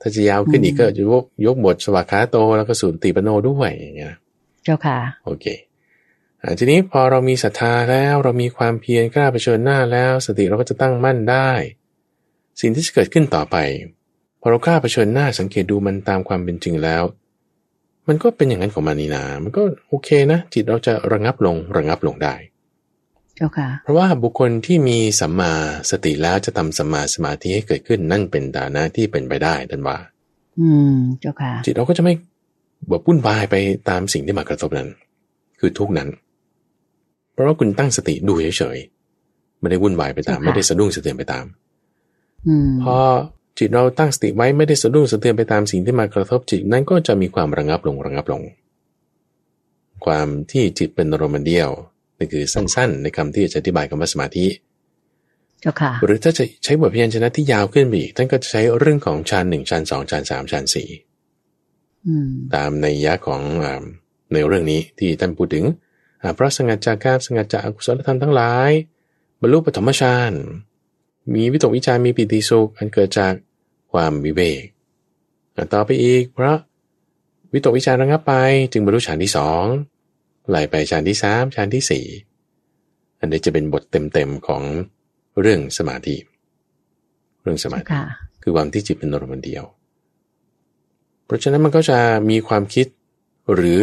[0.00, 4.14] ถ้าจะยาวขึ้นอีกก็จะยกยกบทสวากขาโตแล้วก็สุนติปโนด้วยอย่างเงี้ย
[4.64, 5.46] เจ้าค่ะ โอเค
[6.58, 11.50] ทีนี้พอเรามีศรัทธาแล้วเรามีความเพียรกล้าเผชิญหน้าแล้ว สติเราก็จะตั้งมั่นได้
[12.60, 13.56] สิ่งที่จะเกิดขึ้นต่อไป
[14.40, 17.02] พอเรากล้าเผชิญหน้าสังเกตดูมันตามความเป็นจริงแล้ว
[18.08, 22.34] มันก็เป็นอย่างนั้นของมันนี่นา มันก็โอเคนะ จิตเราจะระงับลงระงับลงได้
[23.36, 25.52] เจ้าค่ะเพราะว่าบุคคลที่มีสัมมา
[25.90, 29.96] สติแล้วจะทำสัมมาสมาธิให้เกิดขึ้นนั่นเป็นฐานะที่เป็นไปได้ดันว่า
[30.60, 32.14] อืม เจ้าค่ะ จิตเราก็จะไม่
[32.88, 33.54] แบบวุ่นวายไป
[33.88, 34.88] ตามสิ่งที่มากระทบนั้น
[35.60, 36.08] คือทุกนั้น
[37.32, 41.44] เพราะว่าคุณตั้งสติดูเฉยๆไม่ได้วุ่นวายไปตาม ไม่ได้สะดุ้งสะเทือนไปตาม
[42.46, 42.96] อืมพอ
[43.58, 48.42] จิตเราตั้งสติไว้ไม่ได้สะดุ้งสะเทือนไปตามสิ่งที่มากระทบจิตนั้นก็จะมีความระงับลงระงับลง
[50.04, 51.70] ความที่จิตเป็นอารมณ์เดียว
[52.24, 54.46] นี่คือสั้นๆ ในคำที่จะอธิบายคำว่าสมาธิ
[55.60, 60.88] เจ้าค่ะหรือถ้าจะใช้บทพยัญชนะที่ยาวขึ้นไปอีก ท่านก็จะใช้เรื่องของชั้นหนึ่งชั้นสองชั้นสามชั้นสี่
[62.54, 63.42] ตามในยะของ
[64.32, 65.64] ในเรื่องนี้ที่ท่านพูดถึง
[66.34, 68.70] เพราะสงัดจากการสงัดจากอกุศลธรรมทั้งหลาย
[69.40, 70.32] บรรลุปฐมฌาน
[71.34, 73.32] มีวิตกวิจารมีปิติสุขอันเกิดจาก
[73.92, 74.62] ความวิเวก
[75.72, 76.56] ต่อไปอีก เพราะ
[77.52, 78.32] วิตกวิจารระงับไป
[78.72, 79.64] จึงบรรลุฌานที่สอง
[80.50, 82.04] ไล่ไปฌานที่สามฌานที่สี่
[83.20, 84.62] อันนี้จะเป็นบทเต็มๆของ
[85.40, 86.16] เรื่องสมาธิ
[87.42, 87.94] เรื่องสมาธิ
[88.42, 89.64] คือความที่จิตเป็นอารมณ์เดียว
[91.24, 91.98] เพราะฉะนั้นมันก็จะ
[92.30, 92.86] มีความคิด
[93.54, 93.80] หรือ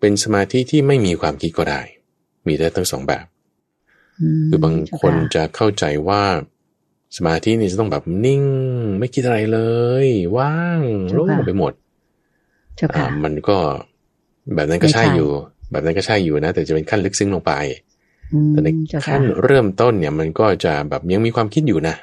[0.00, 1.80] เป็นสมาธิที่ไม่มีความคิดก็ได้
[2.46, 3.26] มีได้ทั้งสองแบบ
[4.48, 6.22] คือบางคนจะเข้าใจว่า
[7.16, 8.44] สมาธินี่จะต้องแบบนิ่ง
[8.98, 9.60] ไม่คิดอะไรเล
[10.04, 10.80] ย ว่าง
[11.12, 11.72] โล่งไปหมด
[13.24, 13.56] มันก็
[14.54, 15.30] แบบนั้นก็ใช่อยู่
[15.74, 17.52] แบบนั้นก็ใช่อยู่นะ แต่จะเป็นขั้นลึกซึ้งลงไป
[18.50, 18.68] แต่ใน
[19.06, 21.94] ขั้นเริ่มต้นเนี่ยมันก็จะแบบยังมีความคิดอยู่นะ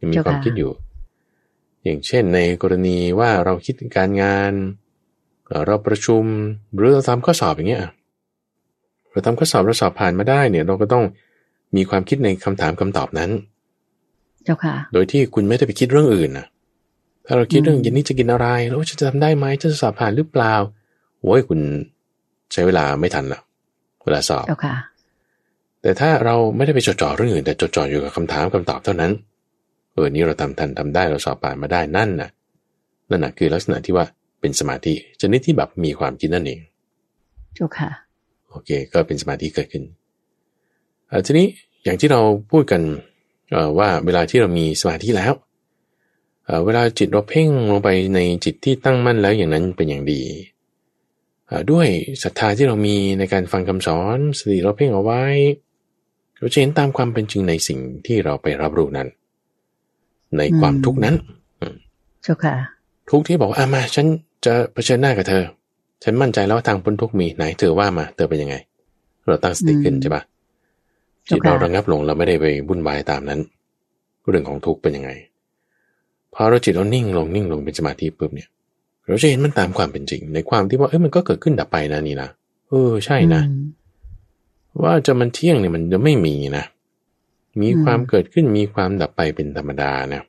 [0.00, 0.70] ยังมีความคิดอยู่
[1.84, 4.52] อย่างเช่นในกรณีว่าเราคิดการงาน
[5.66, 6.24] เราประชุม
[6.76, 7.82] หรือเราทำข้อสอบอย่างเงี้ย
[9.10, 11.04] เราทำข้อสอบเราสอบผ่านมาได้เนี่ย เราก็ต้อง
[11.76, 13.30] มีความคิดในคำถามคำตอบนั้น
[14.44, 16.46] เจ้าค่ะ โดยที่คุณไม่ได้ไปคิดเรื่องอื่นนะ
[17.26, 20.54] ถ้าเราคิดเรื่องเย็นนี้จะกินอะไร แล้วจะทำได้ไหมจะสอบผ่านหรือเปล่า
[21.22, 21.60] โอ้ยคุณ
[22.52, 23.40] ใช้เวลาไม่ทันละ
[24.04, 24.76] เวลาสอบเจ้าค่ะ
[25.82, 29.12] แต่ถ้าเราไม่ได้ไปจดจ่อเรื่องอื่น แต่จดจ่ออยู่กับคำถามคำตอบเท่านั้น
[29.92, 32.30] เออนี้เราทำทันทำได้เราสอบผ่านมาได้นั่นน่ะ
[33.10, 34.04] นั่นน่ะคือลักษณะที่ว่า
[34.40, 36.60] เป็นสมาธิชนิดที่แบบมีความคิดนั่นเอง
[37.54, 37.90] เจ้าค่ะ
[38.50, 39.84] โอเค ก็เป็นสมาธิเกิดขึ้น
[41.08, 41.46] เออทีนี้
[41.84, 42.82] อย่างที่เราพูดกัน
[43.52, 45.32] เออว่าเวลาที่เรามีสมาธิแล้ว
[46.44, 50.57] เออเวลาจิตเราเพ่งลงไปในจิตที่ตั้งมั่นแล้วอย่างนั้นเป็นอย่างดีเออ
[51.72, 51.86] ด้วย
[52.22, 55.22] ศรัทธาที่เรามีในการฟังคำสอนสติเราเพ่งเอาไว้
[56.38, 59.08] เราจะเห็นตามความเป็นจริงในสิ่งที่เราไปรับรู้นั้น
[60.38, 61.14] ในความทุกข์นั้น
[62.22, 62.54] เจ้าค่ะ
[63.10, 64.06] ทุกข์ที่บอกว่าอะมา ฉัน
[64.44, 65.44] จะเผชิญหน้ากับเธอ
[66.04, 68.56] ฉันมั่นใจแล้วว่าทางพ้นทุกข์มีไหนเธอว่ามา เธอเป็นยังไง
[69.26, 70.22] เราตั้งสติขึ้นอืมใช่ปะ
[71.26, 73.40] เจ้าจิตเราค่ะระงับลงเราไม่ได้ไปวุ่นวายตามนั้น
[74.28, 75.10] เรื่องของทุกข์เป็นยังไง
[76.34, 78.48] พอเราจิตเรานิ่งลงนิ่งลงเป็นสมาธิปุ๊บเนี่ย
[79.08, 82.30] เราจะเห็นมันตามความเป็นจริง ในความที่ว่าเอ้ยมันก็เกิดขึ้นดับไปนะนี่นะ
[82.68, 83.66] เออใช่นะอืม
[84.82, 86.64] ว่าจะมันเที่ยงเนี่ยมันจะไม่มีนะ
[87.60, 90.22] มีอืมความเกิดขึ้นมีความดับไปเป็นธรรมดานะ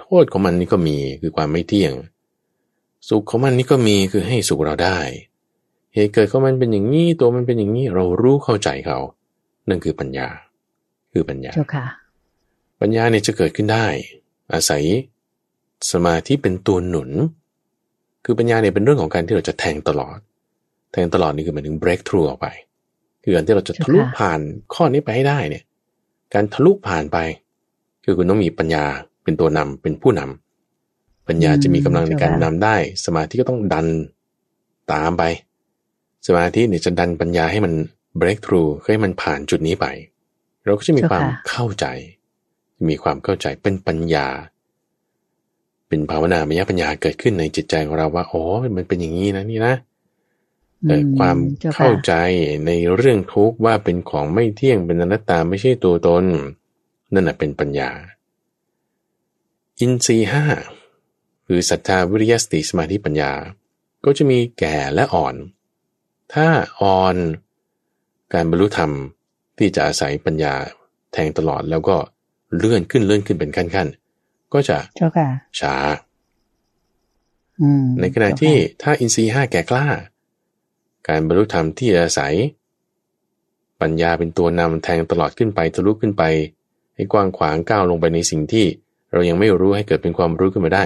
[0.00, 1.92] โทษของมันนี่ก็มีคือความไม่เที่ยง
[3.08, 4.98] สุขของมันนี่ก็มีคือให้สุขเราได้
[5.94, 8.98] เหตุเกิดของมันเป็นอย่างนี้ตัวมันเป็นอย่างนี้เรารู้เข้าใจเขา
[9.68, 10.28] นั่นคือปัญญา
[11.12, 11.86] คือปัญญาเจ้าค่ะ
[12.80, 13.86] ปัญญาเนี่ยจะเกิดขึ้นได้
[14.52, 14.84] อาศัย
[15.92, 17.10] สมาธิเป็นตัวหนุน
[18.24, 20.18] คือปัญญาเนี่ยเป็นเรื่องของการที่เราจะแทงตลอด
[20.92, 22.46] แทงตลอดนี่คือหมายถึง break through ออกไป
[23.22, 24.40] คือการที่เราจะทะลุเจ้าค่ะผ่าน
[24.74, 25.64] ข้อนี้ไปให้ได้เนี่ย
[26.34, 27.18] การทะลุผ่านไป
[28.04, 28.84] คือคุณต้องมีปัญญา
[29.24, 33.86] เป็นตัวนำเป็นผู้นำปัญญาจะมีกำลังในการนำได้ สมาธิก็ต้องดัน
[34.92, 35.22] ตามไป
[36.26, 37.72] สมาธิเนี่ยจะดันปัญญาให้มัน
[38.20, 39.86] break through ให้มันผ่านจุดนี้ไป
[40.64, 41.86] เราก็จะมีความเข้าใจ
[42.88, 44.26] มีความเข้าใจเป็นปัญญา
[45.88, 48.42] เป็นภาวนามยปัญญาเกิดขึ้นในจิตใจของเราว่าอ๋อ
[48.76, 49.74] มันเป็นอย่างนี้นะนี่นะ
[50.86, 52.12] เกิดความจ้เข้าค่ะใจ
[52.66, 56.24] ในเรื่องทุกข์ว่าเป็นของไม่เที่ยงเป็นอนัตตาไม่ใช่ตัวตน
[57.12, 57.90] นั่นแหะเป็นปัญญา
[59.80, 60.44] อินทรีย์ห้า
[61.46, 63.32] คือศรัทธาวิริยสติสมาธิปัญญา
[64.04, 65.34] ก็จะมีแก่และอ่อน
[66.34, 66.46] ถ้า
[66.80, 67.16] อ่อน
[68.32, 68.90] การบรรลุธรรม
[69.58, 70.54] ที่จะอาศัยปัญญา
[71.12, 71.96] แทงตลอดแล้วก็
[72.56, 74.05] เลื่อนขึ้นเลื่อนขึ้นเป็นขั้นๆ
[74.52, 75.28] ก็จะเจ้าค่ะ
[75.60, 75.74] ช้า
[77.60, 79.86] อืมในขณะที่ถ้าอินทรีย์ห้าแก่กล้า
[81.08, 82.34] การบรรลุธรรมที่อาศัย
[83.80, 86.22] ปัญญาเป็นตัวนำแทงตลอดขึ้นไปทะลุขึ้นไป
[86.94, 88.66] ให้กว้างขวางก้าวลงไปในสิ่งที่
[89.12, 90.84] เรายังไม่รู้ให้เกิดเป็นความรู้ขึ้นมาได้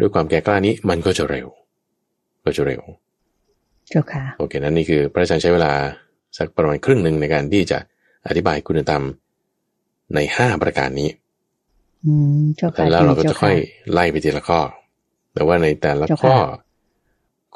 [0.00, 1.48] ด้วยความแก่กล้านี้มันก็จะเร็ว
[2.44, 2.82] ก็จะเร็ว
[3.88, 5.72] เจ้าค่ะโอเคนั่นนี่คือพระอาจารย์ใช้เวลา
[6.38, 7.78] สักประมาณครึ่งหนึ่งในการที่จะ
[8.28, 9.02] อธิบายคุณธรรม
[10.14, 11.19] ในห้าประการนี้อืมเจ้าค่ะ
[12.90, 13.56] แล้วเราก็จะจ้ค่อย
[13.92, 14.60] ไล่ไปทีละข้อ
[15.34, 16.36] แต่ว่าในแต่ละเจ้าค่ะข้อ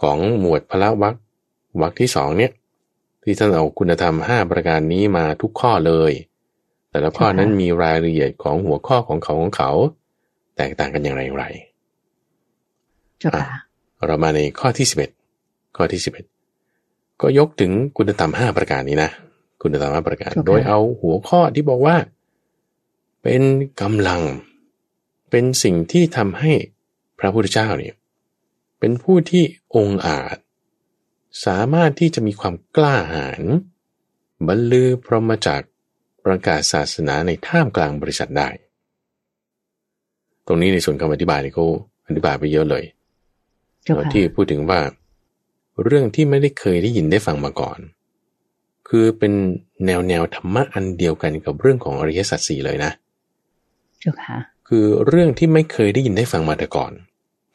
[0.01, 1.15] ของหมวดพละวัก
[1.83, 2.53] วักที่สองเนี่ย
[3.23, 6.13] ที่ท่านเอาคุณธรรมห้าประการนี้มาทุกข้อเลย
[6.91, 9.71] แต่ละข้อนั้นมีรายละเอียดของหัวข้อของเขาของเขา
[10.57, 11.47] แตกต่างกันอย่างไรอย่างไร
[13.19, 13.47] เจ้าค่ะ
[14.07, 15.11] เรามาในข้อที่สิบเอ็ด
[15.77, 16.27] ข้อที่สิบเอ็ด
[17.21, 19.11] ก็ยกถึงคุณธรรมห้าประการนี้นะ
[19.63, 21.97] คุณธรรมห้าประการครับโดยเอาหัวข้อที่บอกว่า
[23.27, 23.43] เป็น
[23.81, 24.23] กำลัง
[25.31, 26.53] เป็นสิ่งที่ทำให้
[27.19, 27.95] พระพุทธเจ้าเนี่ย
[28.79, 29.45] เป็นผู้ที่
[29.77, 30.37] องค์อาจ
[31.45, 33.43] สามารถที่จะมีความกล้าหาญ
[34.47, 35.69] บรรลือพรหมจักร
[36.25, 38.49] ประกาศศาสนาในท่ามกลางบริษัทได้
[40.47, 41.67] ตรงนี้ในส่วนคำอธิบายเนี่ยเขา
[42.09, 42.85] อธิบายไปเยอะเลย
[43.83, 44.81] เจ้าค่ะที่พูดถึงว่า
[45.85, 47.79] เรื่องที่ไม่ได้เคยได้ยินได้ฟังมาก่อน
[48.89, 49.33] คือเป็น
[49.87, 52.93] แนวแนวธรรมะอันเดียวกันกับเรื่องของอริยสัจสี่เลยนะ
[54.05, 54.39] เจ้าค่ะ
[54.69, 56.93] คือเรื่องที่ไม่เคยได้ยินได้ฟังมาแต่ก่อน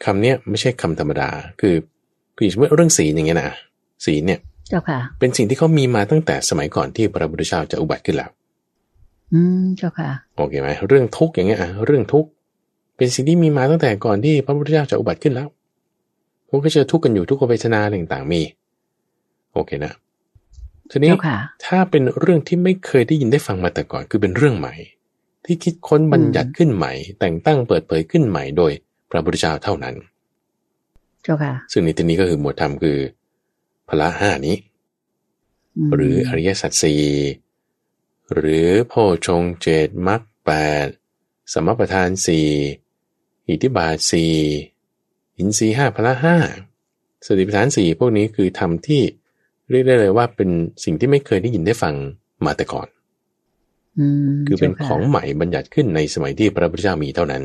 [0.05, 1.29] คำเนี้ยไม่ใช่คำธรรมดา
[1.62, 1.75] คือ
[2.35, 3.57] คืออย่างเช่นเรื่องศีลอย่างเงี้ยนะ
[4.05, 8.29] ศีลเนี่ยเจ้าค่ะ เป็นสิ่งที่เขามีมาตั้งแต่สมัยก่อนที่พระพุทธเจ้าจะอุบัติขึ้นแล้ว
[9.33, 12.29] อืมเจ้าค่ะโอเคไหมเรื่องทุกข์อย่างเงี้ยอะเรื่องทุกข์
[12.97, 15.47] เป็นสิ่งที่มีมาตั้งแต่ก่อนที่พระพุทธเจ้าจะอุบัติขึ้นแล้ว
[16.47, 18.41] พวกก็เจอทุกข์กันอยู่ทุกขเวทนาอะไรต่างๆมี
[19.53, 19.93] โอเคนะ
[20.91, 24.73] ทีนี้เจ้าค่ะถ้าเป็นเรื่องที่ไม่เคยได้ยินได้ฟังมาแต่ก่อนคือเป็นเรื่องใหม่
[25.45, 28.71] ที่คิดค้นบัญญัติขึ้นใหม่ แต่งตั้งเปิดเผยขึ้นใหม่โดย
[29.12, 29.95] พระพุทธเจ้าเท่านั้น
[31.23, 32.99] เจ้าค่ะ ซึ่งในที่นี้ก็คือหมวดธรรมคือ
[33.89, 34.58] พละห้านี้
[35.89, 37.04] มหรืออริยสัจสี่
[38.34, 38.93] หรือโพ
[39.28, 40.52] ชงเจตมรรคแป
[40.86, 40.88] ด
[41.54, 42.47] สมประทานสี่
[43.49, 44.34] อิทธิบาทสี่
[45.38, 46.38] อินทรีห้าพละห้า
[47.25, 49.02] สติปัฏฐานสี่พวกนี้คือธรรมที่
[49.69, 50.49] เรียกได้เลยว่าเป็น
[50.84, 51.95] สิ่งที่ไม่เคยได้ยินได้ฟัง
[52.45, 52.98] มาแต่ก่อนอืม
[54.47, 57.43] คือเป็นจ้าะของใหม่บัญญัติขึ้นในสมัยที่พระพุทธเจ้ามีเท่านั้น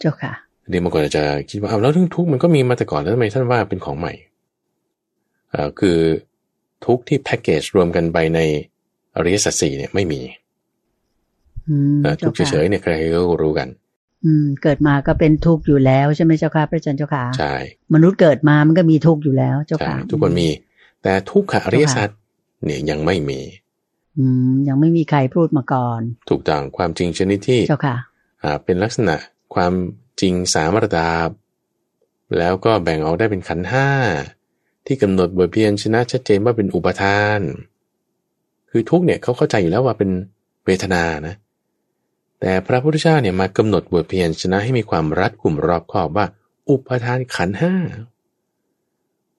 [0.00, 0.32] เจ้าค่ะ
[0.70, 4.14] เดี๋ยวบางคนอาจจะคิดว่าเอาแล้วเรื่องทุกข์มันก็มีมาแต่ก่อนแล้วทำไมท่านว่าเป็นของใหม่
[5.50, 5.98] เอ่อคือ
[6.86, 8.40] ทุกข์ที่แพ็กเกจรวมกันไปใน
[9.16, 10.20] อริยสัจสี่เนี่ยไม่มี
[11.68, 13.68] อืมเอ่อทุกข์จ้าเฉยๆเนี่ยใครๆก็รู้กัน
[14.24, 17.54] อืม เกิดมาก็เป็นทุกข์อยู่แล้วใช่ไหมเจ้าค่ะพระอาจารย์เจ้าค่ะใช่
[17.94, 20.48] มนุษย์เกิดมามันก็มีทุกข์อยู่แล้วเจ้าใช่ค่ะทุกคนมี
[21.02, 22.08] แต่ทุกขอริยสัจ
[22.64, 23.40] เนี่ยยังไม่มี
[24.18, 26.00] อืมยังไม่มีใครพูดมาก่อน
[26.30, 27.96] ถูกต้องความจริงชนิดที่เจ้าค่ะ
[28.42, 29.14] อ่า เป็นลักษณะ
[29.54, 29.72] ความ
[30.20, 31.28] จริงสามระดับ
[32.38, 33.88] แล้วก็แบ่งออกได้เป็นขันธ์ห้า
[34.86, 37.40] ที่กำหนดบทเพียนชนะชัดเจนว่าเป็นอุปทาน
[38.70, 40.10] คือทุกเนี่ยเขาเข้าใจอยู่แล้วว่าเป็น
[40.64, 41.34] เวทนานะ
[42.40, 46.26] แต่พระพุทธเจ้าเนี่ยมากำหนดบทเพียนชนะให้มีความรัดกุมรอบคอบว่า
[46.70, 47.74] อุปทานขันธ์ห้า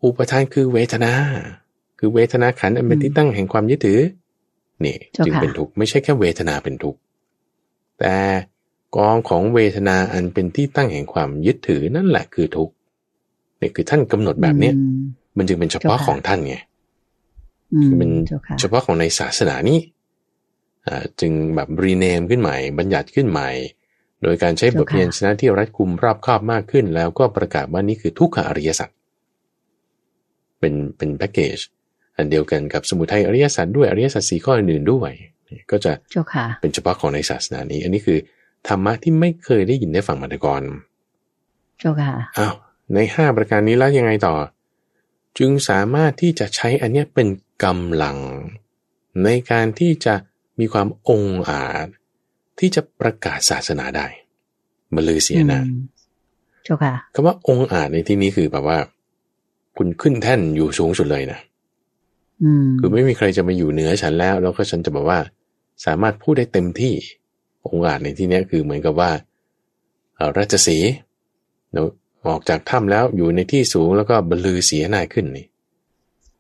[0.04, 1.14] อุปทานคือเวทนา
[2.00, 4.00] คือเวทนาขันธ์อันเป็นที่ตั้งแห่งความยึดถือ
[4.86, 7.00] นี่เจ้าค่ะจึงเป็นทุกข์ไม่ใช่แค่เวทนาเป็นทุกข์
[8.00, 8.16] แต่
[8.96, 12.74] กองของเวทนาอันเป็นที่ตั้งแห่งความยึดถือนั่นแหละคือทุกข์
[13.62, 15.02] นี่คือท่านกำหนดแบบเนี้ยอืม
[15.38, 16.56] มันจึงเป็นเฉพาะเจ้าค่ะของท่านไง
[17.74, 19.80] อืมคือเป็นเจ้าค่ะเฉพาะของในศาสนานี้
[20.88, 23.50] อ่าจึงแบบรีเนมขึ้นใหม่ บัญญัติขึ้นใหม่
[24.24, 28.90] โดยการใช้บทเพียนชนะที่รัดกุมรอบคอบมากขึ้น แล้วก็ประกาศว่านี่คือทุกขอริยสัจ
[30.60, 31.60] เป็นเป็นแพ็กเกจ
[32.20, 35.12] อันเดียวกันกับสมุทัยอริยสัจด้วยอริยสัจสี่ข้ออื่นๆด้วย
[35.50, 38.20] นี่ก็จะเจ้าค่ะเป็นเฉพาะของในศาสนานี้ อันนี้คือ
[38.68, 40.62] ธรรมะที่ไม่เคยได้ยินได้ฟังมาแต่ก่อน
[41.80, 42.56] เจ้าค่ะอ้าว
[42.94, 44.36] ในห้าประการนี้แล้วยังไงต่อ
[45.38, 47.28] จึงสามารถที่จะใช้อันเนี้ยเป็น
[47.64, 48.18] กำลัง
[49.24, 50.16] ในการที่จะ
[50.60, 51.88] มีความองอาจ
[52.60, 54.08] ที่จะประกาศศาสนาได้
[54.96, 55.80] บรรลือเสียนะอืม
[56.64, 58.78] เจ้าค่ะคำว่าองอาจในที่นี้คือแบบว่า
[59.78, 61.49] คุณขึ้นแท่นอยู่สูงสุดเลยนะอืม
[62.80, 65.20] คือไม่มีใครจะมาอยู่เหนือฉันแล้ว แล้วก็ฉันจะบอกว่า
[65.86, 66.94] สามารถพูดได้เต็มที่
[67.66, 69.12] องค์อาจในที่เนี้ยคือเหมือนกับว่า
[70.16, 70.92] เอ่อราชสีห์
[71.74, 71.90] เนาะ
[72.28, 75.48] ออกจากถ้ำแล้วอยู่ในที่สูงแล้วก็บรรลือเสียหน้าขึ้นนี่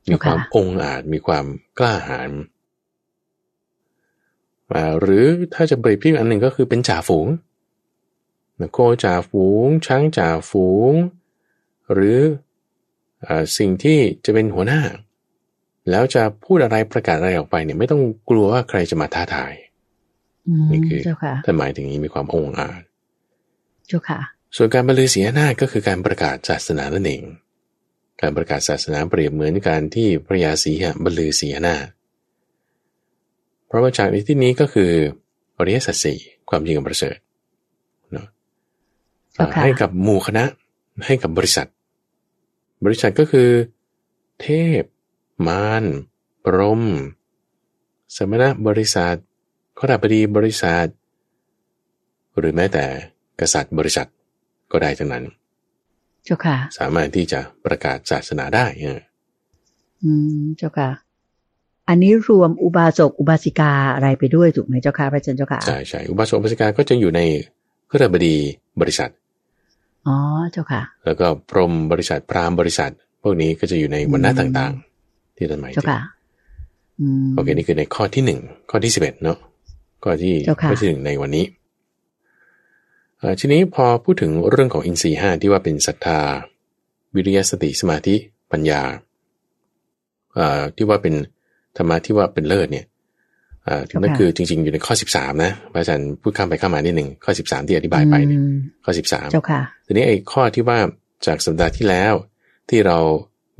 [0.09, 1.45] มีความองค์อาจมีความ
[1.79, 2.31] กล้าหาญ
[4.73, 7.27] อ่าหรือถ้าจะเปรียบเทียบอันหนึ่งก็คือเป็นจ่าฝูง
[8.73, 10.93] โคจ่าฝูง ช้างจ่าฝูง
[11.93, 12.19] หรือ
[13.27, 14.81] อาสิ่งที่จะเป็นหัวหน้า
[15.89, 19.53] แล้วจะพูดอะไรประกาศอะไรออกไปเนี่ยไม่ต้องกลัวว่าใครจะมาท้าทาย
[20.47, 22.81] อืมนี่คือเจ้าค่ะท่านหมายถึงนี้มีความองอาจ
[23.87, 24.19] เจ้าค่ะ
[24.55, 27.23] ส่วนการบรรลือเสียหน้าจก็คือการประกาศศาสนานั่นเอง
[28.21, 31.87] การประกาศศาสนาเปรียบเหมือนการที่พระยาสีหะบรรลือเสียหน้าจ
[33.67, 34.91] เพราะว่าจากในที่นี้ก็คือ
[35.57, 36.17] อริยสัจสี่
[36.49, 37.17] ความจริงอันประเสริฐ
[38.13, 38.27] เนาะ
[39.33, 40.45] เจ้าค่ะให้กับหมู่คณะ
[41.05, 41.67] ให้กับบริษัท
[42.85, 43.49] บริษัทก็คือ
[44.41, 44.47] เท
[44.81, 44.83] พ
[45.47, 45.83] มาร
[46.45, 46.81] พรหม
[48.15, 49.15] สมณะบริษัท
[49.79, 50.87] ขดาบดีบริษัท
[52.37, 52.85] หรือแม้แต่
[53.39, 54.07] กษัตริย์บริษัท
[54.71, 55.25] ก็ได้ทั้งนั้น
[56.25, 58.99] เจ้าค่ะ สามารถที่จะประกาศศาสนาได้เออ
[60.03, 60.89] อืมเจ้าค่ะ
[61.89, 67.21] อันนี้รวมอุบาสกอุบาสิกาอะไรไปด้วยถูกไหมเจ้าค่ะพระอาจารย์เจ้าค่ะใช่ใช่อุบาสกอุบาสิกาก็จะอยู่ใน
[67.91, 68.35] ขดาบดี
[68.81, 69.11] บริษัท
[70.07, 70.15] อ๋อ
[70.51, 74.88] เจ้าค่ะ แล้วก็พรหมบริษัทพราหมณ์บริษัท พวกนี้ก็จะอยู่ในวรรณะต่างๆ
[75.39, 76.01] ที่ท่านหมายถึเจ้างค่ะ
[76.99, 79.37] อืมโอเคนี่คือในข้อที่หนึ่งข้อที่สิบเอ็ดเนาะ
[80.03, 81.45] ข้อที่เจ้าค่ะข้อที่หนึ่งในวันนี้
[83.19, 86.19] เอ่อทีนี้พอพูดถึงเรื่องของอินทรีย์ห้าที่ว่าเป็นศรัทธา
[87.15, 88.15] วิริยะสติสมาธิ
[88.51, 88.81] ปัญญา
[90.35, 91.13] เอ่อที่ว่าเป็น
[91.77, 92.85] ธรรมะที่ว่าเป็นเลิศเนี่ย
[93.65, 100.79] เอ่อนั่นคือจริง ๆอยู่ในข้อสิบสามนะพระอาจารย์พูดข้ามไปข้ามมานิดหนึ่งข้อสิบสามที่อธิบายไปเนี่ยอืมข้อสิบสามเจ้าค่ะทีนี้ไอ้ข้อที่ว่า
[101.25, 102.13] จากสัปดาห์ที่แล้ว
[102.69, 102.97] ที่เรา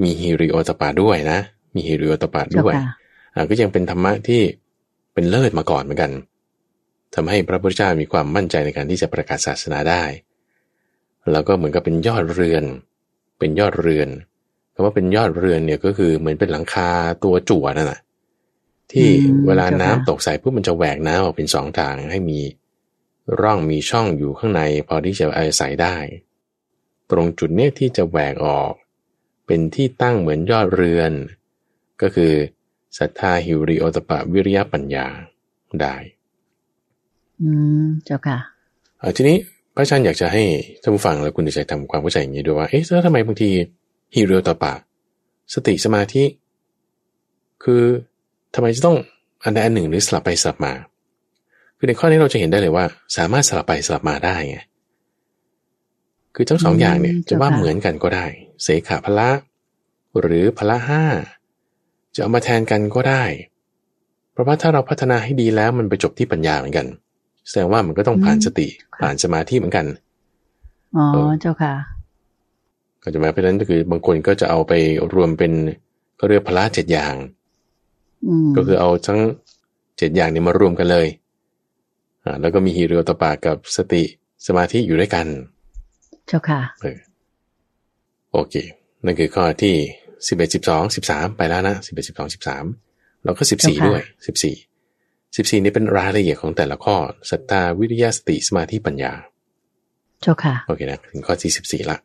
[0.04, 1.40] มีฮิริโอตปาด้วยนะ
[1.80, 2.94] มีฮิริโอตปาเจ้าด้วยค่ะ
[3.36, 4.42] อ่าก็ยังเป็นธรรมะที่
[5.14, 6.12] เป็นเลิศมาก่อนเหมือนกัน
[7.16, 10.04] ทำให้พระพุทธเจ้ามีความมั่นใจในการที่จะประกาศศาสนาได้
[11.32, 12.64] แล้วก็เหมือนกับเป็นยอดเรือน
[13.40, 14.10] เป็นยอดเรือน
[14.74, 16.90] คำว่าเป็นยอดเรือนเนี่ยก็คือเหมือนเป็นหลังคา
[17.24, 18.02] ตัวจั่วนั่นแหะ
[18.92, 22.40] ที่อืมเวลาน้ำเจ้าค่ะตกใส่ปุ๊บมันจะแหวกน้ำออกเป็นสองทางให้มี
[23.42, 25.96] ร่องมีช่องอยู่ข้างใน พอที่จะอาศัยได้
[27.12, 28.74] ตรงจุดเนี้ยที่จะแหวกออก
[29.46, 31.12] เป็นที่ตั้งเหมือนยอดเรือน
[32.02, 32.32] ก็คือ
[32.98, 35.08] ศรัทธาหิริโอตปะวิริยะปัญญา
[35.82, 35.96] ได้
[37.42, 37.50] อื
[37.84, 38.38] มเจ้าค่ะ
[39.00, 39.38] เอ่อทีนี้
[39.76, 40.44] พระอาจารย์อยากจะให้
[40.82, 43.50] ท่านผู้ฟังและคุณดิฉัยทำความเข้าใจอย่างนี้ด้วยว่าเอ๊ะแล้วทำไมบางที
[44.16, 44.74] ฮิริโอตปะ
[45.54, 46.24] สติสมาธิ
[47.64, 47.84] คือ
[48.56, 48.98] ทำไมจะต้อง
[49.44, 50.74] อันใดอันหนึ่งหรือสลับไปสลับมา
[51.78, 52.86] คือในข้อนี้เราจะเห็นได้เลยว่า
[53.18, 54.58] สามารถสลับไปสลับมาได้ไง
[56.36, 58.26] คือทั้งสองอย่างเนี่ยอืมจะว่าเจ้าค่ะเหมือนกันก็ได้
[58.64, 59.30] เสขพละ
[60.20, 61.04] หรือพละห้า
[62.16, 63.24] จะเอามาแทนกันก็ได้
[64.32, 66.88] เพราะว่าถ้าเราพัฒนาให้ดีแล้วมันไปจบที่ปัญญาเหมือนกัน
[67.48, 68.68] แสดงว่ามันก็ต้องผ่านสติ
[69.02, 69.86] ผ่านสมาธิเหมือนกัน
[70.98, 71.74] อ๋อเออเจ้าค่ะ
[73.04, 74.74] ก็จะมาเพราะฉะนั้นก็คือบางคนก็จะเอาไป
[75.14, 75.52] รวมเป็น
[76.20, 77.16] ก็เรียกพละเจ็ดอย่าง
[78.28, 79.20] อืมก็คือเอาทั้ง
[79.98, 81.08] เจ็ดอย่างนี้มารวมกันเลย
[82.24, 84.04] อ่าแล้วก็มีฮิริโอตปากับสติ
[84.48, 85.28] สมาธิอยู่ด้วยกัน
[86.28, 86.98] เจ้าค่ะเออ
[88.32, 88.56] โอเค
[89.06, 89.76] นั่นคือข้อที่
[90.28, 92.66] สิบเอ็ดสิบสองสิบสามไปแล้วนะสิบเอ็ดสิบสองสิบสาม
[93.24, 94.56] แล้วก็สิบสี่เจ้าค่ะด้วยสิบสี่
[95.38, 96.96] สิบสี่นี่เป็นรายละเอียดของแต่ละข้อ
[97.32, 99.14] ศรัทธาวิริยะสติสมาธิปัญญา
[100.22, 101.98] เจ้าค่ะ โอเคนะถึงข้อที่สิบสี่ละ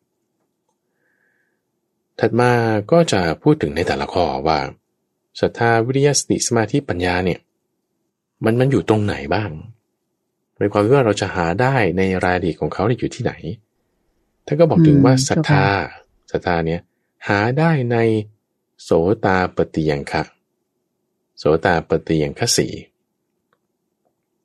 [2.20, 2.50] ถัดมา
[2.92, 4.58] ก็จะพูดถึงในแต่ละข้อว่า
[5.40, 7.40] ศรัทธาวิริยะสติสมาธิปัญญาเนี่ย
[8.44, 9.50] มันมันอยู่ตรงไหนบ้าง
[10.58, 13.32] ในความที่ว่าเราจะหาได้ในรายละเอียดของเขาเนี่ยอยู่ที่ไหน
[14.46, 15.64] ท่านก็บอกถึงว่าอืมศรัทธา
[16.32, 16.80] ศรัทธาเนี่ย
[17.28, 17.96] หาได้ใน
[18.82, 18.90] โส
[19.24, 20.22] ตาปฏิยังคะ
[21.38, 22.68] โสตาปฏิยังคะสี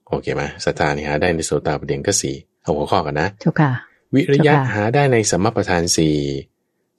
[0.08, 3.72] โอเคไหมศรัทธานี่หาได้ในโสตาปฏิยังคะสีเอาหัวข้อกันนะเจ้าค่ะ
[4.14, 6.16] วิริยะเจ้าค่ะหาได้ในสัมมาประธานสี่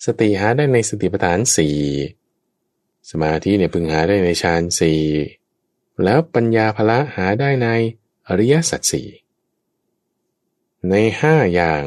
[0.05, 1.77] สติหาได้ในสติปัฏฐานสี่
[3.11, 5.01] สมาธิเนี่ยพึงหาได้ในฌานสี่
[6.05, 7.69] แล้วปัญญาภละหาได้ใน
[8.29, 9.09] อริยสัจสี่
[10.90, 11.83] ในห้าอย่าง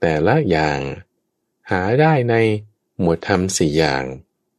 [0.00, 0.80] แต่ละอย่าง
[1.70, 2.34] หาได้ใน
[3.00, 4.02] หมวดธรรมสี่อย่าง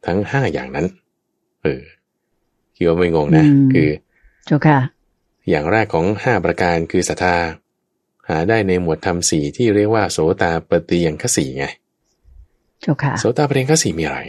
[0.06, 0.88] ทั้งห้าอย่างนั้น
[1.64, 1.82] เออ
[2.76, 3.90] คิดว่าไม่งงนะอืมคือ
[4.46, 4.80] เจ้าค่ะ
[5.50, 7.36] อย่างแรกของห้าประการคือศรัทธา
[8.30, 11.66] หาได้ในหมวดธรรมสี่ที่เรียกว่าโสตาปฏิยังคสีไง
[12.82, 14.20] เจ้าค่ะโสตาปฏิยังคสีมีอะไร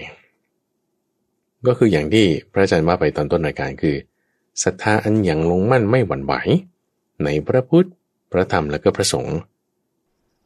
[1.66, 3.96] ก็คืออย่างที่พระอาจารย์ว่าไปตอนต้นรายการคือ
[4.64, 6.34] ศรัทธาอันอย่างลงมั่นไม่หวั่นไหว
[7.24, 7.88] ในพระพุทธ
[8.32, 9.38] พระธรรมและก็พระสงฆ์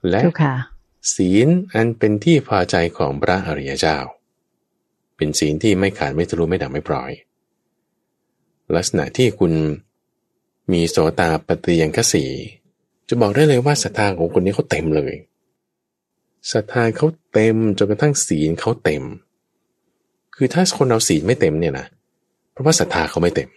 [0.09, 0.55] และเจ้าค่ะ
[1.15, 3.99] ศีลอันเป็นที่พอใจของพระอริยเจ้า
[5.17, 7.11] เป็นศีลที่ไม่ขาดไม่ทะลุไม่ด่างไม่ปล่อย
[8.77, 9.53] ลักษณะที่คุณ
[10.73, 12.25] มีโสตาปฏิยังคสี
[13.09, 15.15] จะบอกได้เลยว่าศรัทธาของคนนี้เขาเต็มเลย
[16.53, 19.03] ศรัทธาเขาเต็มจนกระทั่งศีลเขาเต็ม
[20.35, 21.87] คือถ้าคนเราศีลไม่เต็มเนี่ยนะ
[22.53, 23.49] เพราะว่าศรัทธาเขาไม่เต็ม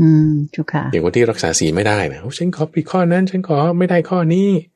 [0.00, 4.71] อืมเจ้าค่ะอย่างคนที่รักษาศีลไม่ได้นะโอ้ฉันขอผิดข้อนั้น ฉันขอไม่ได้ข้อนี้อืม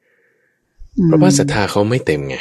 [1.04, 2.36] เพราะว่าศรัทธาเขาไม่เต็มไง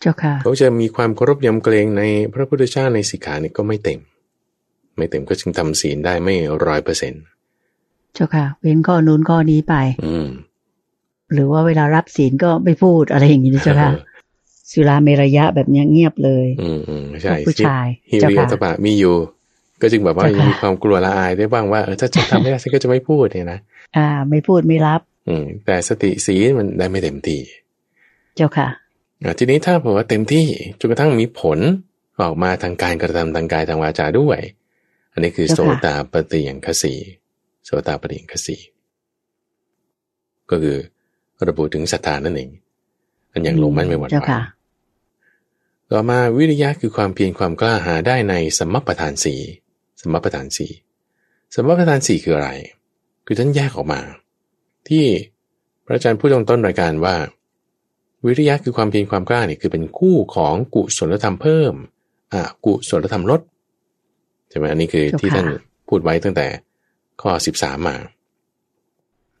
[0.00, 2.02] เจ้าค่ะเขาจะมีความเคารพยำเกรงใน
[2.34, 4.00] พระพุทธเจ้าในสิกขาเนี่ยก็ไม่เต็ม
[4.96, 6.34] ไม่เต็มก็จึงทำศีลได้ไม่
[6.66, 7.22] ร้อยเปอร์เซ็นต์
[8.14, 9.74] เจ้าค่ะ เว้นข้อนู้นข้อนี้ไป
[10.06, 10.28] อืม
[11.32, 13.92] หรือว่าเวลารับศีลก็ไม่พูดอะไรอย่างนี้นะเจ้าค่ะ
[14.70, 19.14] สุราเมรยะแบบเนี้ยเงียบเลยอืมอืมใช่ผู้ชายฮิเจ้าริค่ะโอตปะมีอยู่
[19.82, 23.58] ก็จึงแบบว่าเจ้าค่ะยังมีความกลัวละอายได้บ้างว่าเออถ้าจะทำไม่ได้ฉันก็จะไม่พูดเนี่ยนะ
[23.96, 27.40] อ่า ไม่พูดไม่รับ อืม แต่สติศีลมันได้ไม่เต็มที่
[28.36, 28.68] เจ้าค่ะ
[29.22, 30.46] อะทีนี้ถ้าบอกว่าเต็มที่
[30.78, 31.58] จนกระทั่งมีผล
[32.20, 34.40] ออกมาทางการกระทำทางกายทางวาจาด้วย
[35.12, 36.94] อันนี้คือเจ้าโสค่ะตาปฏิยังคสี
[37.64, 38.56] โสตาปฏิยังคสี
[40.50, 40.76] ก็คือ
[41.48, 42.50] ระบุถึงศรัทธานั่นเอง
[43.32, 44.42] อันอย่างลงมั่นไม่หวั่นเจ้าไหวค่ะ
[45.90, 49.34] ต่อมาวิริยะคือความเพียรความกล้าหาได้ในสมมประธานสี
[50.00, 50.66] สมมประธานสี
[51.54, 52.50] สมมประธานสีคืออะไร
[53.26, 54.00] คือท่านแยกออกมา
[54.88, 55.06] ที่
[55.84, 57.16] พระอาจารย์พูดตรงต้นรายการว่า
[58.24, 61.74] วิริยะคือความเพียรความกล้าเนี่ยคือเป็นคู่ของกุศลธรรมเพิ่ม
[62.32, 63.40] อะกุศลธรรมลด
[64.50, 65.46] ใช่ไหมอันนี้คือเจ้าค่ะที่ท่าน
[65.88, 66.46] พูดไว้ตั้งแต่
[67.22, 67.96] ข้อสิบสามมา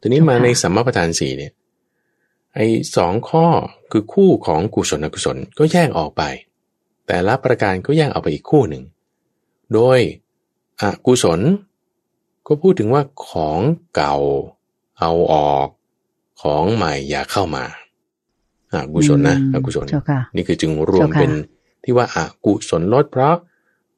[0.00, 1.52] ทีนี้เจ้าค่ะมาในสัมมาประธานสี่เนี่ย
[2.54, 3.46] ไอ้สองข้อ
[3.92, 6.22] คือคู่ของกุศลอกุศลก็แยกออกไป
[7.06, 8.82] แต่ละประการก็แยกออกไปอีกคู่หนึ่ง
[9.74, 9.98] โดย
[10.80, 11.40] อกุศล
[12.46, 13.60] ก็พูดถึงว่าของ
[13.94, 14.16] เก่า
[15.00, 15.68] เอาออก
[16.42, 17.64] ของใหม่อย่าเข้ามา
[18.72, 21.32] อากุศลนะอืมอกุศลเจ้าค่ะนี่คือจึงรวมเจ้าค่ะเป็น
[21.84, 23.36] ที่ว่าอากุศลลดเพราะ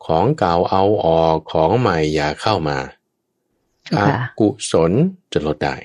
[0.07, 2.79] ของเก่าเอาออกของใหม่อย่าเข้ามา
[3.85, 4.93] เจ้าอาค่ะกุศล
[5.33, 5.77] จะลดได้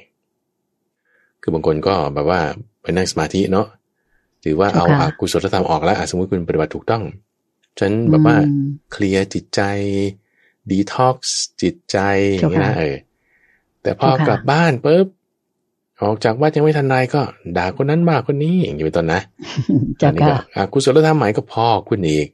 [1.42, 2.42] คือบางคนก็แบบว่า
[2.82, 3.68] ไปนั่งสมาธิเนาะ
[4.42, 7.04] หรือว่าเอาเจ้าค่ะอากุศลธรรมออกแล้วอะสมมติคุณปฏิบัติถูกต้อง
[7.80, 9.62] ฉันแบบว่าอืมเคลียร์จิตใจ
[10.70, 11.98] ดีท็อกซ์จิตใจ
[12.38, 12.96] อย่างนี้นะเจ้าค่ะเออ
[13.84, 15.06] แต่พอเจ้าค่ะกลับบ้านปุ๊บ
[16.04, 17.22] ออกจากวัดยังไม่ทันไรก็
[17.58, 19.22] ด่าคนนั้นมากคนนี้อย่างนี้เป็นต้นนะ
[20.00, 22.28] เจ้าอันนี้ก็ค่ะอากุศลธรรมใหม่ก็พอกคุณอีก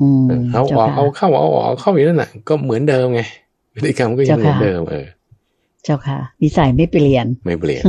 [0.00, 3.20] อืมเอาอเจ้าอกค่ะเอาเข้าเอาออกเอาเข้าอยู่นั่นน่ะก็เหมือนเดิมไง
[3.74, 5.06] พฤติกรรมก็ยังเหมือนเจ้าค่ะเดิมเออ
[5.84, 7.82] เจ้าค่ะนิสัยไม่เปลี่ยน ไม่เปลี่ยน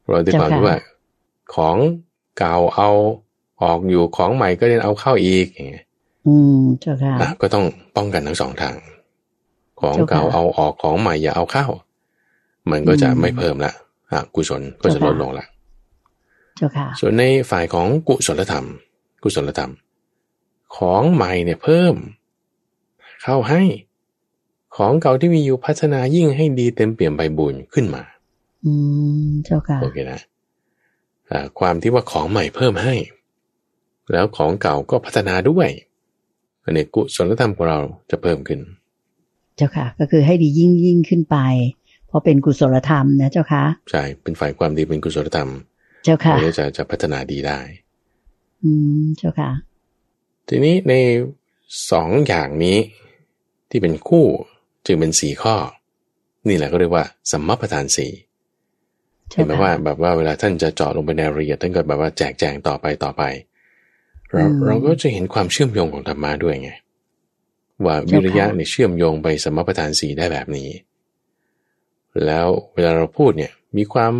[0.00, 0.76] เพราะด้วยความเจ้าค่ะที่ว่า
[1.54, 1.76] ของ
[2.38, 2.90] เก่าเอา
[3.62, 5.84] ออกอยู่ของใหม่ก็เดินเอาเข้าอีกอย่างเงี้ย
[6.26, 7.64] อืมเจ้าค่ะอะก็ต้อง
[7.96, 8.74] ป้องกันทั้งสองทาง
[9.80, 11.66] ของเจ้าค่ะเก่าเอาออกของใหม่อย่าเอาเข้า
[12.70, 13.72] มันก็จะอืมไม่เพิ่มละ
[14.12, 15.46] อะกุศลก็จะเจ้าลค่ะดลงละ
[16.56, 18.66] เจ้าค่ะส่วนในฝ่ายของกุศลธรรม
[19.22, 19.72] กุศลธรรม
[20.76, 21.94] ของใหม่เนี่ยเพิ่ม
[23.22, 23.62] เข้าให้
[24.76, 28.02] ของเก่าที่มีอยู่พัฒนายิ่งให้ดีเต็มเปี่ยมใบบุญขึ้นมา
[28.64, 28.72] อื
[29.26, 30.20] มเจ้าค่ะโอเคนะ
[31.30, 32.94] อ่าความที่ว่าของใหม่เพิ่มให้
[34.12, 35.68] แล้วของเก่าก็พัฒนาด้วย
[36.64, 38.60] อันนี้กุศลธรรมของเราจะเพิ่มขึ้น
[39.56, 41.36] เจ้าค่ะ ก็คือให้ดียิ่งยิ่งขึ้นไป
[41.85, 41.85] เพ
[42.16, 45.50] ราะเป็นกุศลธรรมนะเจ้าค่ะใช่เป็นฝ่ายความดีเป็นกุศลธรรม
[46.04, 47.58] เจ้าค่ะเราจะจะพัฒนาดีได้
[48.64, 48.70] อื
[49.02, 49.50] มเจ้าค่ะ
[50.48, 50.94] ทีนี้ใน
[51.90, 52.78] สองอย่างนี้
[53.70, 54.26] ที่เป็นคู่
[54.86, 55.56] จึงเป็นสี่ข้อ
[56.48, 58.12] นี่แหละก็เรียกว่าสัมมาประธานสี่
[59.30, 63.22] เจ้าเห็นไหมค่ะว่าแบบว่าเวลาท่านจะเจาะลงไปในรายละเอียดท่านก็แบบว่าแจกแจงต่อไปต่อไป
[64.30, 66.70] เราอืมเราก็จะเห็นความเชื่อมโยงของธรรมะด้วยไง
[67.84, 70.68] ว่าวิริยะเนี่ยเชื่อมโยงไปสัมมาประธานสี่ได้แบบนี้
[72.24, 74.12] แล้วเวลาเราพูดเนี่ยมีความ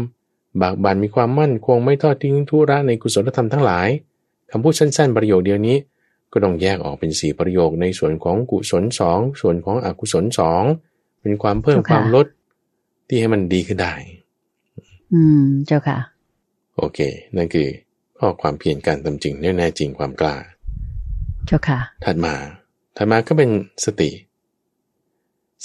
[0.63, 3.89] บากบั่นมีความมั่นคงไม่ทอดทิ้งทุระในกุศลธรรมทั้งหลาย
[4.51, 5.77] คำพูดสั้น ๆ ประโยคเดียวนี้
[6.33, 10.63] ก็ต้องแยกออกเป็นสี่ประโยคในส่วนของกุศลสองส่วนของอกุศลสอง
[11.23, 12.27] เป็นความเพิ่มเจ้าคค่ะวามลด
[13.09, 13.93] ที่ให้มันดีขึ้นได้
[15.13, 15.99] อืมเจ้าค่ะ
[16.77, 16.99] โอเค
[17.37, 17.69] นั่นคือ
[18.19, 20.37] ข้อความเพียรการทำจริงแน่แน่จริงความกล้า
[21.47, 22.35] เจ้าค่ะ ถัดมา
[22.97, 23.51] ถัดมาก็เป็น
[23.85, 24.11] สติ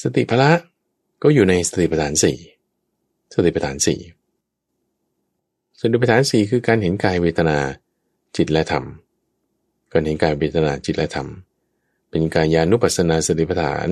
[0.02, 0.52] สติพละ
[1.24, 2.38] ก็อยู่ในสติปัฏฐานสี่
[3.34, 4.00] สติปัฏฐานสี่
[5.80, 7.58] สติปัฏฐานสี่คือการเห็นกายเวทนา
[8.38, 8.86] จิตและธรรม
[9.92, 11.28] การเห็นกายเวทนาจิตและธรรม
[12.10, 13.90] เป็นกายานุปัสสนาสติปัฏฐาน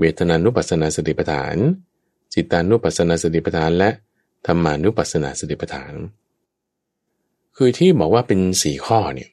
[0.00, 1.56] เวทนานุปัสสนาสติปัฏฐาน
[2.34, 3.90] จิตานุปัสสนาสติปัฏฐานและ
[4.46, 5.92] ธรรมานุปัสสนาสติปัฏฐาน
[7.56, 9.30] คือที่บอกว่าเป็นสี่ข้อเนี่ย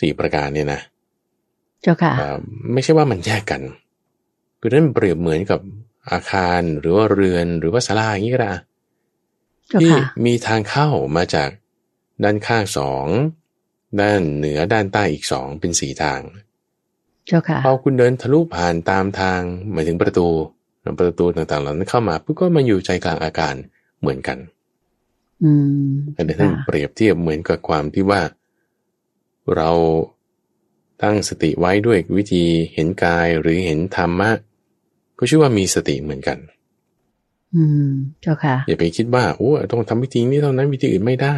[0.00, 0.80] สี่ประการเนี่ยนะ
[1.82, 2.38] เจ้าค่ะเอ่อ
[2.72, 3.62] ไม่ใช่ว่ามันแยกกัน
[4.60, 5.60] คือนั่นเปรียบเหมือนกับ
[6.10, 8.52] อาคารหรือว่าเรือนหรือว่าศาลาอย่างนี้ก็ได้
[9.68, 11.50] เจ้าที่ค่ะมีทางเข้ามาจาก
[12.24, 13.06] ด้านข้างสอง
[14.00, 16.20] ด้านเหนือด้านใต้อีกสองเป็นสี่ทาง
[17.26, 19.40] เจ้าค่ะพอคุณเดินทะลุผ่านตามทาง
[19.72, 20.26] หมายถึงประตู
[21.00, 23.54] ประตูต่างๆเหล่านั้นเข้ามาปุ๊บก็มาอยู่ใจกลางอาการ
[24.00, 24.38] เหมือนกัน
[25.44, 25.50] อื
[25.86, 28.20] มอันนี้ท่านค่ะเปรียบเทียบเหมือนกับความที่ว่า
[29.56, 29.70] เรา
[31.02, 32.44] ตั้งสติไว้ด้วยวิธี
[32.74, 34.30] เห็นกายหรือเห็นธรรมะ
[35.18, 36.38] ก็ชื่อว่ามีสติเหมือนกัน
[37.56, 37.90] อืม
[38.22, 41.36] เจ้าค่ะ อย่าไปคิดว่าโอ้ต้องทำวิธีนี้เท่านั้นวิธีอื่นไม่ได้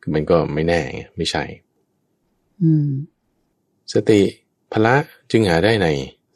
[0.00, 1.44] คือมันก็ไม่แน่ไงไม่ใช่
[2.62, 2.88] อืม
[3.92, 4.20] สติ
[4.72, 4.94] พละ
[5.30, 5.86] จึงหาได้ใน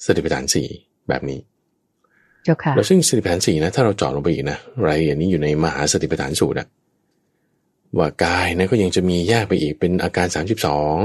[0.05, 0.68] สติปัฏฐานสี่
[1.09, 1.41] แบบนี้
[2.45, 6.66] เจ้าค่ะ แล้วซึ่งสติปัฏฐานสี่นะ ถ้าเราเจาะลงไปอีกนะรายละเอียดนี้อยู่ในมหาสติปัฏฐานสูตรนะ
[7.99, 10.26] ว่ากายนะก็ยังจะมีแยกไปอีกเป็นอาการ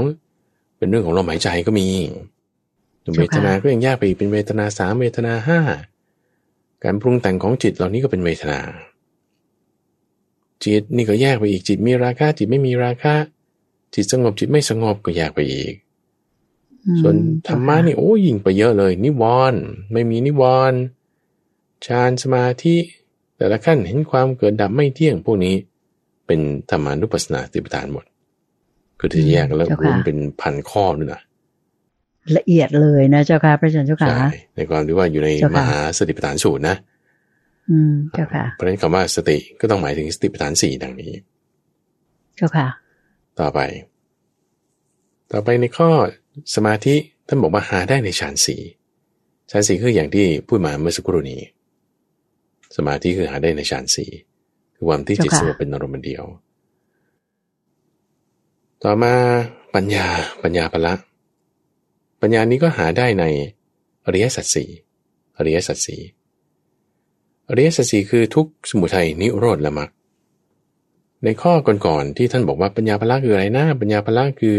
[0.00, 1.86] 32 เป็นเรื่องของลมหายใจก็มี
[3.16, 5.60] เวทนาก็ยังแยกไปอีกเป็นเวทนาสามเวทนาห้า
[6.84, 8.60] การปรุงแต่งของจิตเหล่านี้ก็เป็นเวทนา
[10.64, 13.14] จิตนี่ก็แยกไปอีกจิตมีราคะจิตไม่มีราคะ
[13.94, 15.74] จิตสงบจิตไม่สงบก็แยกไปอีก
[16.86, 17.16] อืมส่วน
[17.48, 19.60] ธรรมะนี่โอ้ยิ่งไปเยอะเลย นิวรณ์
[19.92, 20.78] ไม่มีนิวรณ์
[21.86, 22.76] ฌานสมาธิ
[23.36, 25.54] แต่ละขั้นเห็นความเกิดดับไม่เที่ยงพวกนี้
[26.26, 26.40] เป็น
[26.70, 28.04] ธรรมานุปัสสนาสติปัฏฐานหมด
[28.98, 31.20] คือที่แยกกันแล้วเจ้ารวค่ะมเป็นพันข้อด้วยนะ
[32.36, 36.76] ละเอียดเลยนะเจ้าค่ะพระอาจารย์เจ้าค่ะใช่ในความที่ว่าอยู่ในเจ้าค่ะมหาสติปัฏฐานสูตรนะ
[37.70, 41.12] อืมเจ้าค่ะเพราะฉะนั้นคำว่าสติก็ต้องหมายถึงสติปัฏฐานสี่ดังนี้
[42.36, 42.68] เจ้าค่ะ
[43.40, 43.60] ต่อไป
[45.32, 45.90] ต่อไปในข้อ
[46.54, 46.94] สมาธิ
[47.28, 48.60] ท่านบอกว่าหาได้ในฌานสี่
[49.50, 51.40] ฌานสี่คืออย่างที่พูดมาเมื่อสักครู่นี้
[52.76, 54.10] สมาธิคือหาได้ในฌานสี่
[54.74, 56.24] คือความที่จิตเจ้าสค่ะงบเป็นอารมณ์เดียว
[58.82, 59.14] ต่อมา
[59.74, 60.06] ปัญญา
[60.42, 60.94] ปัญญาพละ
[62.20, 63.24] ปัญญานี้ก็หาได้ใน
[64.06, 64.68] อริยสัจสี่
[65.36, 66.02] อริยสัจสี่
[67.48, 69.90] อริยสัจสี่คือทุกสมุทัยนิโรธละมรรค
[71.24, 74.56] ในข้อก่อนๆที่ท่านบอกว่าปัญญาพละคืออะไรนะปัญญาพละคือ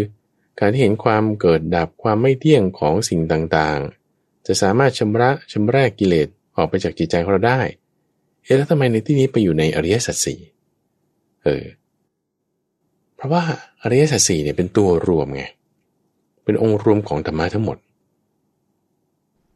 [0.60, 7.62] การที่เห็นความเกิดดับความไม่เที่ยงของสิ่งต่างๆ จะสามารถชำระชำระกิเลสออกไปจากจิตใจของเราได้
[8.44, 10.40] เอ๊ะแล้วทำไมในที่นี้ไปอยู่ในอริยสัจสี่
[11.44, 11.64] เออ
[13.16, 13.44] เพราะว่า
[13.82, 15.44] อริยสัจสี่เนี่ยเป็นตัวรวมไง
[16.48, 17.78] เป็นองค์รวมของธรรมะทั้งหมด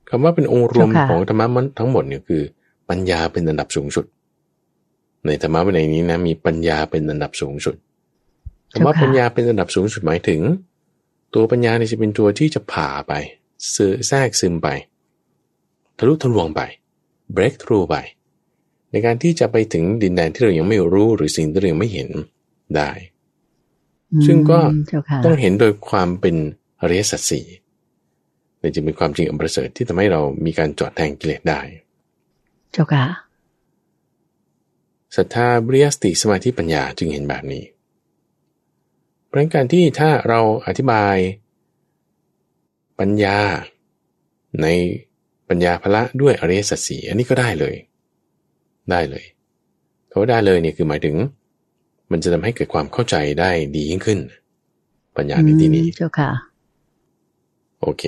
[0.10, 2.42] คำว่าเป็นองค์รวมเจ้าค่ะของธรรมะมันทั้งหมดเนี่ยคือ
[2.90, 4.06] ปัญญาเป็นอันดับสูงสุด
[5.26, 7.76] ในธรรมะวินัยนี้นะมีปัญญาเป็นอันดับสูงสุด
[8.72, 10.42] คำว่าเจ้าค่ะปัญญาเป็นอันดับสูงสุดหมายถึง
[11.34, 13.14] ตัวปัญญาเนี่ยจะเป็นตัวที่จะผ่าไป
[13.76, 14.68] ซึแทรกซึมไป
[15.98, 16.62] ทะลุทะลวงไป
[17.36, 17.96] break through ไป
[18.92, 22.10] ในการที่จะไปถึงดินแดนที่เรายังไม่รู้หรือสิ่งที่เรายังไม่เห็น
[22.76, 22.92] ได้
[24.26, 26.36] ซึ่งก็อืมเจ้าค่ะต้องเห็นโดยความเป็น
[26.82, 27.46] อริยสัจสี่
[28.62, 31.62] นี่จะเป็นความจริงอันประเสริฐที่ทำให้เรามีการจอดแทงกิเลสได้
[32.72, 33.06] เจ้าค่ะ
[35.16, 37.64] ศรัทธาบริยสติสมาธิปัญญาจึงเห็นแบบนี้
[39.26, 41.16] เพราะฉะนั้นการที่ถ้าเราอธิบาย
[43.00, 43.40] ปัญญา
[44.62, 44.68] ใน
[45.50, 47.76] ปัญญาพละด้วยอริยสัจสีอันนี้ก็ได้เลย
[48.92, 49.26] ได้เลย
[50.10, 51.16] เขาได้เลยเนี่ยคือหมายถึง
[52.12, 54.20] มันจะทำให้เกิดความเข้าใจได้ดียิ่งขึ้น
[55.18, 56.51] ปัญญาในที่นี้เจ้าค่ะ
[57.82, 58.04] โอเค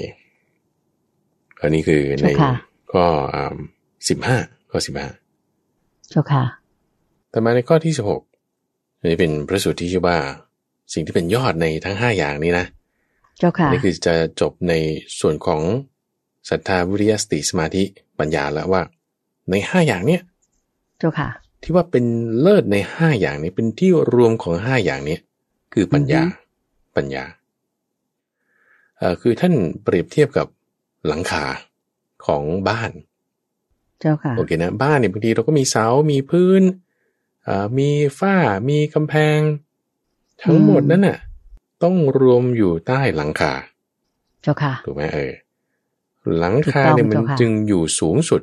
[1.61, 2.53] อันนี้คือในเจ้าค่ะ
[2.93, 3.05] ข้อ
[4.09, 4.37] สิบห้า
[4.71, 5.07] ข้อสิบห้า
[6.09, 6.43] เจ้าค่ะ
[7.31, 8.21] ต่อมาในข้อที่สิบหก
[8.99, 10.17] อันนี้เป็นพระสูตรที่ชื่อว่า
[10.93, 12.65] สิ่งที่เป็นยอดในทั้งห้าอย่างนี้นะ
[13.39, 14.73] เจ้าค่ะนี่คือจะจบใน
[15.19, 15.61] ส่วนของ
[16.49, 17.83] ศรัทธาวิริยสติสมาธิ
[18.19, 18.81] ปัญญาแล้วว่า
[19.51, 20.21] ในห้าอย่างเนี้ย
[20.99, 21.29] เจ้าค่ะ
[21.61, 22.05] ที่ว่าเป็น
[22.39, 25.17] เลิศในห้าอย่างนี้เป็นที่รวมของห้าอย่างนี้
[25.73, 26.39] คือปัญญาอือฮึ
[26.95, 27.42] ปัญญาเอ่อ
[29.21, 30.47] คือท่านเปรียบเทียบกับ
[31.07, 31.43] หลังคา
[32.25, 32.91] ของบ้าน
[33.99, 36.61] เจ้าค่ะโอเคนะบ้านเนี่ยบางทีเราก็มีเสา มีพื้น
[37.47, 37.89] อ่ามี
[38.19, 38.35] ฝ้า
[38.69, 39.39] มีกำแพง
[40.43, 41.17] ทั้งหมดนั้นน่ะ
[41.83, 43.53] ต้องรวมอยู่ใต้หลังคา
[44.41, 45.33] เจ้าค่ะถูกไหมเออ
[46.39, 48.41] หลังคาถูกต้องเนี่ยมันเจ้าค่ะจึงอยู่สูงสุด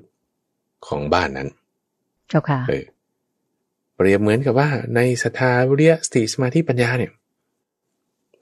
[0.87, 1.49] ของบ้านนั้น
[2.29, 2.85] เจ้าค่ะเออ
[3.95, 7.13] เปรียบเหมือนกับว่าในสถาวิริยสติสมาธิปัญญาเนี่ย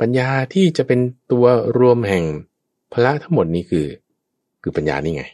[0.01, 1.01] ปัญญาที่จะเป็น
[1.33, 1.47] ตัว
[1.79, 2.25] รวมแห่ง
[2.93, 3.87] พละทั้งหมดนี้คือ
[4.63, 5.25] คือปัญญานี่ไง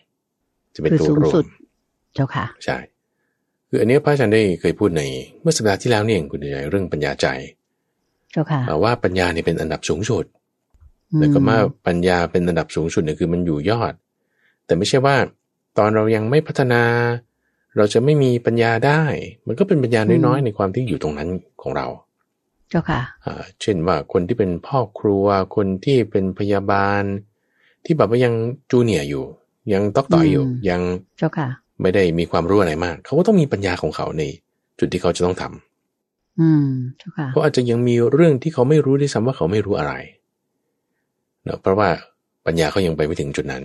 [0.75, 1.45] จะเป็นคือตัวสูงรวสุมด
[2.15, 2.77] เจ้าค่ะใช่
[3.69, 5.03] คืออันเนี้ยพระอาจารย์ได้เคยพูดใน
[5.41, 7.27] เมื่อสัปดาห์ที่แล้วเนี่ยเองคุณใจเรื่องปัญญาใจ
[8.33, 10.25] เจ้าค่ะเอ่อว่าปัญญาเนี่ยเป็นอันดับสูงสุด
[11.13, 13.93] อืมแล้วก็ว่าปัญญาเป็นอันดับสูงสุดเนี่ยคือมันอยู่ยอด
[14.67, 15.17] แต่ไม่ใช่ว่า
[15.79, 16.83] ตอนเรายังไม่พัฒนา
[17.77, 19.03] เราจะไม่มีปัญญาได้
[19.47, 21.29] มันก็เป็นปัญญาน้อยๆในความที่อยู่ตรงนั้น
[21.63, 21.87] ของเรา
[22.71, 27.03] เจ้าค่ะอ่าเช่นว่าคนที่เป็นพ่อครัว คนที่เป็นพยาบาล
[27.85, 28.35] ที่แบบว่ายัง
[28.71, 29.25] จูเนียร์อยู่
[29.73, 30.81] ยังตอกต่อยอยู่อืมยัง
[31.19, 31.49] เจ้าค่ะ
[31.83, 34.23] ไม่ได้มีความรู้อะไรมาก เขาก็ต้องมีปัญญาของเขาใน
[34.79, 36.67] จุดที่เขาจะต้องทำอืม
[36.99, 39.93] เจ้าค่ะเขาอาจจะยังมีเรื่องที่เขาไม่รู้ด้วยซ้ำว่าเขาไม่รู้อะไร
[41.45, 41.89] เนอะเพราะว่า
[42.47, 43.65] ปัญญาเขายังไปไม่ถึงจุดนั้น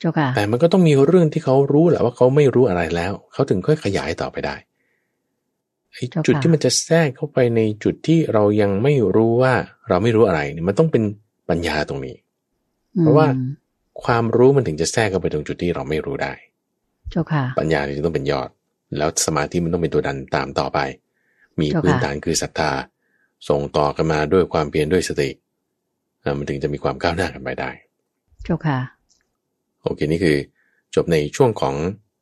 [0.00, 9.54] เจ้าค่ะแต่มันก็ต้องมีเรื่องที่เขารู้แหละว่าเขาไม่รู้อะไรแล้ว เขาถึงค่อยขยายต่อไปได้ไอ้เจ้าค่ะจุดที่มันจะแทรกเข้าไปในจุดที่เรายังไม่รู้ว่า
[9.88, 11.02] เราไม่รู้อะไรเนี่ยมันต้องเป็น
[11.48, 12.16] ปัญญาตรงนี้
[13.00, 13.50] เพราะว่าอืม
[14.04, 16.32] ความรู้มันถึงจะแทรกเข้าไปตรงจุดที่เราไม่รู้ได้
[17.10, 18.48] เจ้าค่ะ ปัญญาเนี่ยจะต้องเป็นยอด
[18.96, 20.78] แล้วสมาธิมันต้องเป็นตัวดันตามต่อไป
[21.60, 22.70] มีเจ้าค่ะพื้นฐานคือศรัทธา
[23.48, 25.30] ส่งต่อกันมาด้วยความเพียรด้วยสติ
[26.22, 27.70] อะมันถึงจะมีความก้าวหน้ากันไปได้
[28.44, 28.78] เจ้าค่ะ
[29.82, 30.36] โอเคนี่คือ
[30.94, 31.74] จบในช่วงของ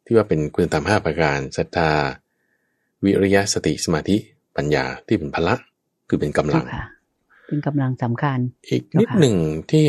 [0.04, 1.90] ที่ว่าเป็นคุณธรรมห้าประการศรัทธา
[3.06, 4.16] วิริยะสติสมาธิ
[4.56, 5.54] ปัญญาที่เป็นพละ
[6.08, 6.84] คือเป็นกำลัเจ้างค่ะ
[7.46, 8.38] เป็นกำลังสำคัญ
[8.68, 9.36] อีกเจ้าค่ะนิดหนึ่ง
[9.70, 9.88] ที่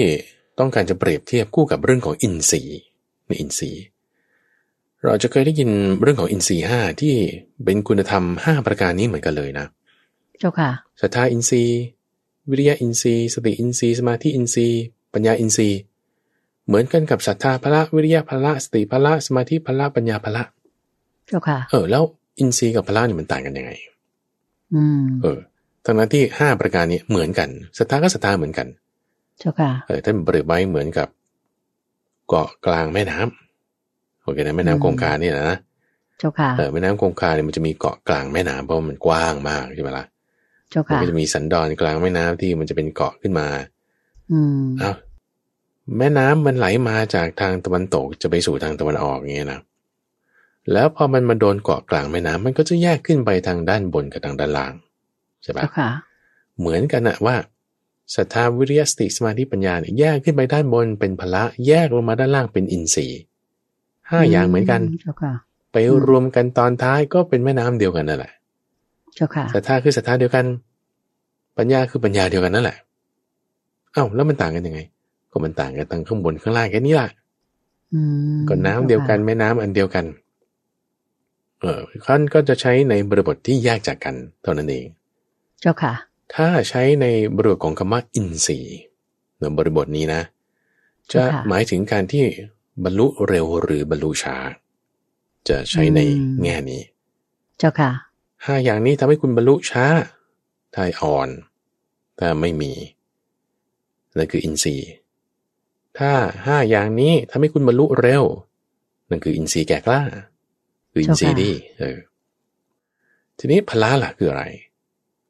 [0.60, 2.80] ต้องการจะเปรียบเทียบคู่กับเรื่องของอินทรีย์
[3.28, 3.84] ในอินทรีย์
[5.06, 5.70] เราจะเคยได้ยิน
[6.02, 7.16] เรื่องของอินทรีย์ห้าที่
[7.66, 9.66] เป็นคุณธรรมห้าประการนี้เหมือนกันเลยนะ
[10.40, 10.70] เจ้าค่ะ
[11.02, 11.80] ศรัทธาอินทรีย์
[12.50, 14.82] วิริยะอินทรีย์ สติอินทรีย์สมาธิอินทรีย์
[15.14, 15.80] ปัญญาอินทรีย์
[16.68, 20.44] เหมือนกันกับศรัทธาพละวิริยะพละสติพละสมาธิพละปัญญาพละ
[21.28, 22.04] เจ้าค่ะ เออแล้ว
[22.40, 23.72] อินทรีย์กับพละนี่มันต่างกันยังไง
[24.74, 25.38] อืมเออ
[25.86, 28.68] ทั้งนั้นที่ห้าประการนี้เหมือนกันศรัทธาก็ศรัทธาเหมือนกัน
[29.40, 31.08] เจ้าค่ะเออท่านเปรียบไว้เหมือนกับ
[32.30, 35.58] เกาะกลางแม่น้ำโอเคนะแม่อืน้ำมคงคาเนี่ยนะ
[36.20, 40.06] เจ้าค่ะเออแม่น้ำคงคาเนี่ยมันจะมีเกาะกลางแม่น้ำเพราะว่ามันกว้างมากใช่ไหมล่ะ
[40.70, 43.48] เจ้ามันค่ะก็จะมีสันดอนกลางแม่น้ำที่มันจะเป็นเกาะขึ้นมา
[44.32, 44.96] อืมอ้าว
[46.00, 49.60] แม่น้ำมันไหลมาจากทางตะวันตกจะไปสู่ทางตะวันออกอย่างเงี้ยนะ
[50.74, 54.74] แล้วพอมันมาโดนเกาะกลางแม่น้ำมันก็จะแยกขึ้นไปทางด้านบนกับทางด้านล่าง
[55.44, 55.90] ใช่ปะเจ้าค่ะ
[56.60, 57.36] เหมือนกันนะว่า
[58.16, 63.20] ศรัทธาวิริยะสติสมาธิปัญญาเนี่ยแยกขึ้นไปด้านบนเป็นพละ แยกลงมาด้านล่างเป็นอินทรีย์
[64.10, 65.34] ห้าอย่างเหมือนกันเจ้าค่ะ
[65.72, 68.32] ไปรวมกันตอนท้ายก็เป็นแม่น้ำเดียวกันนั่นแหละ
[69.16, 70.46] เจ้าค่ะศรัทธาคือศรัทธาเดียวกัน
[71.58, 72.78] ปัญญาคือปัญญาเดียวกันนั่นแหละ
[73.94, 74.80] เอ้าแล้วมันต่างกันยังไง
[75.32, 77.10] ก็มันต่างกันทางข้างบนข้างล่างแค่นี้แหละ
[77.94, 78.00] อื
[78.38, 80.06] มก็น้ำเดียวกันแม่น้ำอันเดียวกัน
[81.62, 84.88] เออท่านก็จะใช้ในบริบทที่แยกจากกันเท่านั้นเอง
[85.62, 85.94] เจ้าค่ะ
[86.36, 87.06] ถ้าใช้ใน
[87.36, 88.80] บริบทของคำว่าอินทรีย์
[89.40, 90.22] ในบริบทนี้นะ
[91.14, 92.24] จะค่ะหมายถึงการที่
[92.84, 94.36] บรรลุเร็วหรือบรรลุช้า
[95.50, 96.82] จะใช้ในอืมแง่นี้
[97.58, 97.92] เจ้าค่ะ
[98.46, 99.86] ห้าอย่างนี้ทำให้คุณบรรลุช้า
[100.74, 101.30] ถ้าอ่อน
[102.20, 102.72] ถ้าไม่มี
[104.18, 104.90] นั่นคืออินทรีย์
[105.98, 106.12] ถ้า
[106.46, 108.24] ห้าอย่างนี้ทำให้คุณบรรลุเร็ว
[109.10, 110.02] นั่นคืออินทรีย์แก่กล้า
[110.98, 111.98] คืออินทรีย์เจ้าค่ะดีเออ
[113.40, 114.44] ทีนี้พละล่ะคืออะไร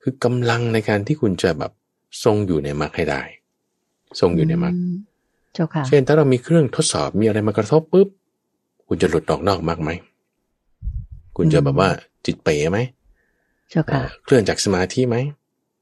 [0.02, 1.72] คือกำลังในการที่คุณจะแบบ
[2.24, 3.22] ทรงอยู่ในมรรคให้ได้
[4.20, 4.78] ทรงอยู่ในมรรคม
[5.54, 8.08] เจ้าค่ะเช่นถ้าเรามีเครื่องทดสอบมีอะไรมากระทบปุ๊บ
[8.88, 9.92] คุณจะหลุดออกนอกมรรคไหม
[11.38, 11.90] คุณจะอืมแบบว่า
[12.26, 12.80] จิตเป๋ไหม
[13.70, 15.18] เจ้าค่ะเอ่อเคลื่อนจากสมาธิไหม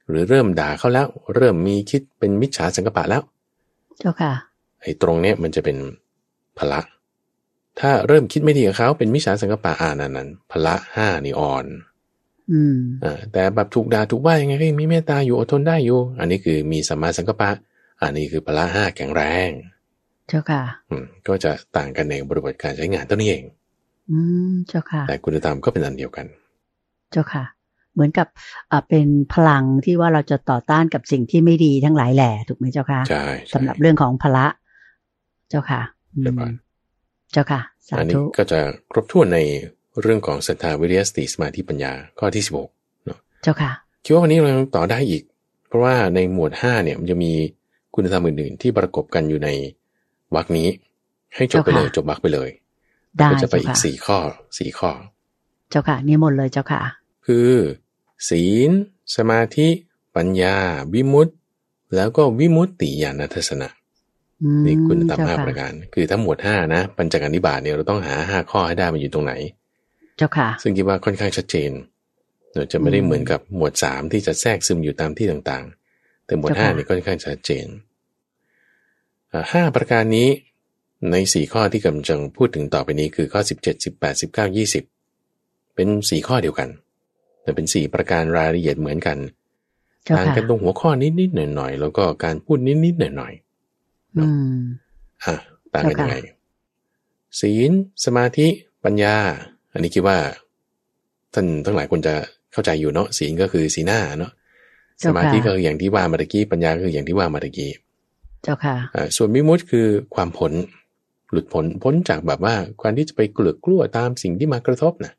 [0.09, 3.21] หรือเริ่มด่าเขาแล้ว เริ่มมีคิดเป็นมิจฉาสังกปะแล้ว
[3.99, 4.31] เจ้าค่ะ
[4.81, 5.77] ไอ้ตรงเนี้ยมันจะเป็น
[6.57, 6.79] พละ
[7.79, 11.65] ถ้าเริ่มคิดไม่ดีกับเขาเป็นมิจฉาสังกปะอ่านั้นนั้นพละห้านี่อ่อน
[12.51, 17.49] อืมอ่าแต่แบบถูกด่าถูกว่ายังไงก็ยังมีเมตตาอยู่อดทนได้อยู่ อันนี้คือมีสัมมาสังกปะ
[18.01, 19.49] อันนี้คือพละห้าแข็งแรง
[20.27, 23.43] เจ้าค่ะ อืมก็จะต่างกันในบริบทการใช้งานเท่านี้เอง
[24.11, 24.17] อื
[24.51, 26.25] มเจ้าค่ะ แต่คุณธรรมก็เป็นอันเดียวกัน
[27.11, 27.43] เจ้าค่ะ
[27.93, 28.27] เหมือนกับ
[28.71, 34.45] อ่าเป็นพลังที่ว่าเราจะต่อต้านกับสิ่งที่ไม่ดีทั้งหลายแหล่ถูกไหมเจ้าค่ะใช่ใช่สำหรับเรื่องของพละ
[35.49, 35.81] เจ้าค่ะ
[36.15, 36.51] อืมเรียบร้อย
[37.35, 38.59] เจ้าค่ะ สาอันนี้ธุก็จะ
[38.91, 39.39] ครบถ้วนใน
[40.01, 42.69] เรื่องของศรัทธาวิริยะสติสมาธิปัญญาข้อที่สิบหก
[43.43, 43.71] เจ้าค่ะ
[44.03, 45.23] คิดว่าวันนี้เรายังต่อได้อีก
[45.67, 47.31] เพราะว่าในหมวดห้าเนี่ยมันจะมี
[47.95, 49.49] คุณธรรมอื่นๆ ที่ประกบกันอยู่ใน
[50.35, 50.67] วรรคนี้
[51.35, 52.49] ให้จบไปเลยเจ้าค่ะจบวรรคไปเลย
[53.17, 54.17] ได้ก็จะไปเจ้าอีกค่ะสี่ข้อ
[54.57, 54.91] สี่ข้อ
[55.69, 56.81] เจ้าค่ะนี่มนต์เลยเจ้าค่ะ
[57.25, 57.51] คือ
[58.29, 58.71] ศีล
[59.15, 59.67] สมาธิ
[60.15, 60.55] ปัญญา
[60.93, 61.33] วิมุตติ
[61.95, 63.74] แล้วก็วิมุตติญาณทัศนะอืม
[64.65, 69.33] นี่คุณธรรมเจ้าห้าค่ะประการ คือทั้งหมวดห้านะ ปัญจการนิบาตเนี่ยเราต้องหาห้าข้อให้ได้มันอยู่ตรงไหน
[70.17, 71.71] เจ้าค่ะ ซึ่งคิดว่าค่อนข้างชัดเจน
[72.53, 77.67] เราจะไม่ได้อืมเหมือนกับหมวดสามที่จะแทรกซึมอยู่ตามที่ต่างๆ แต่หมวดเจ้าห้าค่ะนี่ค่อนข้างชัดเจน
[79.31, 80.29] อ่าห้าประการนี้
[81.11, 84.83] ในสี่ข้อที่กำลังพูดถึงต่อไปนี้คือข้อสิบเจ็ดสิบแปดสิบเก้ายี่สิบ
[85.75, 86.69] เป็นสี่ข้อเดียวกัน
[87.41, 89.17] แต่เป็นสี่ประการรายละเอียดเหมือนกัน
[90.03, 93.33] เจ้าต่างค่ะกันตรงหัวข้อนิดๆหน่อยๆแล้วก็การพูดนิดๆหน่อย
[94.17, 95.35] อืมๆอะ
[95.73, 96.15] ต่างกันเจ้ายังค่ะไง
[97.39, 97.71] ศีล
[98.05, 98.47] สมาธิ
[98.83, 99.15] ปัญญา
[99.73, 100.17] อันนี้คิดว่า
[101.33, 102.15] ท่านทั้งหลายควรจะ
[102.53, 104.31] เข้าใจอยู่เนาะศีลก็คือสีหน้าเนาะ
[105.01, 107.71] สเจ้ามาค่ะธิก็คืออย่างที่ว่ามาตะกี้ปัญญาก็คืออย่างที่ว่ามาตะกี้
[108.43, 110.53] เจ้าค่ะอ่าส่วนมิมุติคือความพ้น
[111.31, 115.13] หลุดพ้นพ้นจากแบบว่าการที่จะไปเกลือกกลัวตามสิ่งที่มากระทบนะ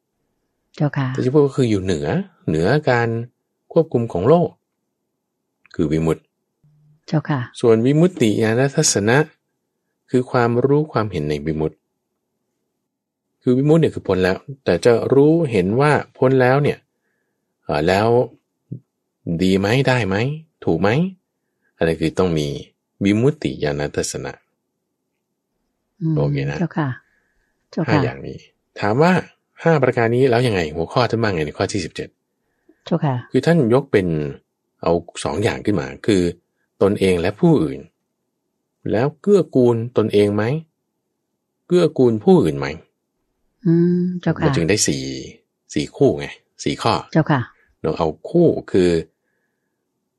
[0.77, 2.07] เจ้าค่ะแต่ที่พูดก็คืออยู่เหนือ
[2.49, 3.09] เหนือการ
[3.73, 4.49] ควบคุมของโลก
[5.75, 6.23] คือวิมุตติ
[7.07, 9.17] เจ้าค่ะ ส่วนวิมุตติญาณทัศนะ
[10.11, 11.77] คือความรู้ความเห็นในวิมุตติ
[13.43, 16.79] คือวิมุตติเนี่ยคือพ้นแล้ว แต่จะรู้เห็นว่าพ้นแล้วเนี่ย
[17.65, 18.09] เอ่อแล้ว
[19.43, 20.17] ดีไหมได้ไหม
[20.65, 20.89] ถูกไหม
[21.77, 22.47] อะไรคือต้องมี
[23.05, 24.33] วิมุตติญาณทัศนะ
[26.13, 26.89] มโอเคนะเจ้าค่ะ
[27.71, 28.39] เจ้าห้าค่ะอย่างนี้
[28.81, 29.13] ถามว่า
[29.63, 32.09] ห้าประการนี้แล้วยังไง หัวข้อท่านบ้างไงในข้อที่สิบเจ็ด
[32.87, 34.07] เจ้าค่ะ คือท่านยกเป็น
[34.83, 34.93] เอา
[35.25, 36.23] สองอย่างขึ้นมา คือ
[36.83, 37.81] ตนเองและผู้อื่น
[38.93, 40.45] แล้วเกื้อกูลตนเองไหม
[41.67, 42.67] เกื้อกูลผู้อื่นไหม
[43.67, 45.05] อืมเจ้ามัค่ะจึงได้สี่
[45.75, 46.27] สี่คู่ไง
[46.65, 47.41] สี่ข้อเจ้าค่ะ
[47.83, 48.91] เราเอาคู่คือ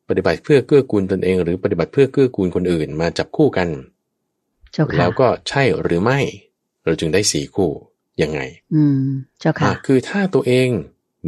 [0.08, 3.70] ปฏิบัติเพื่อเกื้อกูลตนเอง หรือปฏิบัติเพื่อเกื้อกูลคนอื่นมาจับคู่กัน
[4.74, 6.20] เจ้าค่ะแล้วก็ใช่หรือไม่
[6.84, 7.72] เราจึงได้สี่คู่
[8.22, 8.39] ยังไง
[8.76, 9.08] อืม
[9.39, 10.70] เจ้าค่ะอะคือถ้าตัวเอง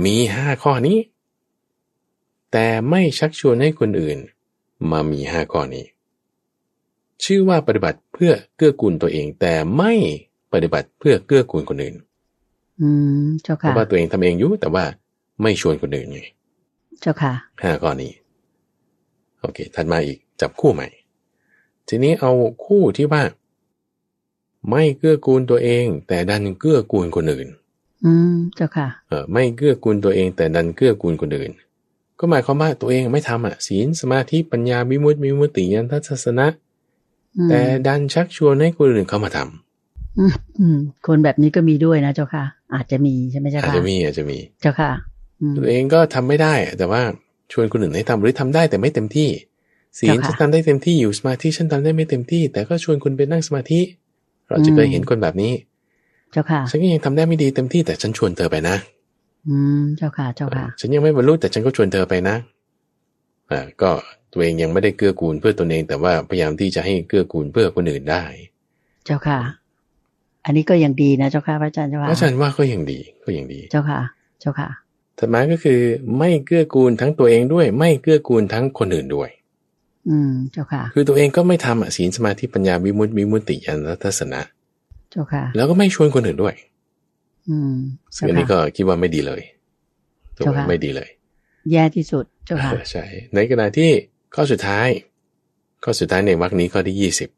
[0.06, 0.98] มีห้าข้อนี้
[2.52, 4.18] แต่ไม่ชักชวนให้คนอื่น
[4.92, 5.86] มามีห้าข้อนี้
[7.24, 9.94] ชื่อว่าปฏิบัติเพื่อเกื้อกูลตัวเอง แต่ไม่
[10.54, 11.96] ปฏิบัติเพื่อเกื้อกูลคนอื่น
[12.82, 12.90] อื
[13.22, 14.86] มเจ้าเพค่ะราะว่าตัวเองทำเองอยู่แต่ว่า
[15.42, 16.22] ไม่ชวนคนอื่นไง
[17.02, 18.12] เจ้าค่ะห้าข้อนี้
[19.42, 20.88] โอเค ถัดมาอีกจับคู่ใหม่
[21.88, 22.32] ทีนี้เอา
[22.66, 23.24] คู่ที่ว่า
[24.70, 27.48] ไม่เกื้อกูลตัวเอง แต่ดันเกื้อกูลคนอื่น
[28.06, 31.52] อืมเจ้าค่ะ เออไม่เกื้อกูลตัวเอง แต่ดันเกื้อกูลคนอื่น
[32.20, 36.48] ก็หมายความว่าตัวเองไม่ทำอะศีลสมาธิปัญญาวิมุตติวิมุตติยันทัศนะ
[37.38, 42.44] อืมแต่ดันชักชวนให้คนอื่นเข้ามาทำอืมอืมคนแบบนี้ก็มีด้วยนะเจ้าค่ะ
[42.76, 44.92] อาจจะมีใช่ไหมเจ้าอาจค่ะจะมีอาจจะมีเจ้าค่ะ
[45.42, 47.02] อืมตัวเองก็ทำไม่ได้อะแต่ว่า
[47.52, 49.30] ชวนคนอื่นให้ทำหรือทำได้แต่ไม่เต็มที่
[50.00, 53.82] ศีลเจ้าค่ะฉันทำได้เต็มที่อยู่สมาธิฉันทำได้ไม่เต็มที่ แต่ก็ชวนคุณไปนั่งสมาธิ
[54.48, 55.54] เราจะเคยเห็นคนแบบนี้
[56.32, 58.76] เจ้าค่ะฉันก็ยังทำได้ไม่ดีเต็มที่แต่ฉันชวนเธอไปนะ
[59.48, 62.36] อืมเจ้าค่ะเจ้าค่ะ ฉันยังไม่บรรลุแต่ฉันก็ชวนเธอไปนะ
[63.52, 63.92] อ่าก็
[64.34, 68.24] ตัวเองยังไม่ได้เกื้อกูลเพื่อตนเอง แต่ว่าพยายามที่จะให้เกื้อกูลเพื่อคนอื่นได้
[69.06, 69.40] เจ้าค่ะ
[70.46, 74.00] อันนี้ก็ยังดีนะเจ้าค่ะพระอาจารย์เจ้าเพค่ะราะฉะนั้นว่าก็ยังดีก็ยังดี เจ้าค่ะ
[74.42, 74.70] เจ้าค่ะ
[75.18, 75.80] ถัดมาก็คือ
[76.20, 79.30] ไม่เกื้อกูลทั้งตัวเองด้วย ไม่เกื้อกูลทั้งคนอื่นด้วย
[80.10, 84.42] อืม เจ้าค่ะ คือตัวเองก็ไม่ทำอะศีลสมาธิปัญญาวิมุตติวิมุตติญาณทัศนะ
[85.12, 86.56] เจ้าค่ะ แล้วก็ไม่ชวนคนอื่นด้วย
[87.50, 87.76] อืม
[88.16, 89.42] ซึ่งอันนี้ก็คิดว่าไม่ดีเลย
[90.36, 91.10] ตัวเจ้าค่ะไม่ดีเลย
[91.72, 93.90] แย่ที่สุดเจ้าค่ะเออใช่ในขณะที่
[94.36, 94.88] ข้อสุดท้าย
[95.84, 97.30] ข้อสุดท้ายในวรรคนี้ข้อที่ยี่สิบ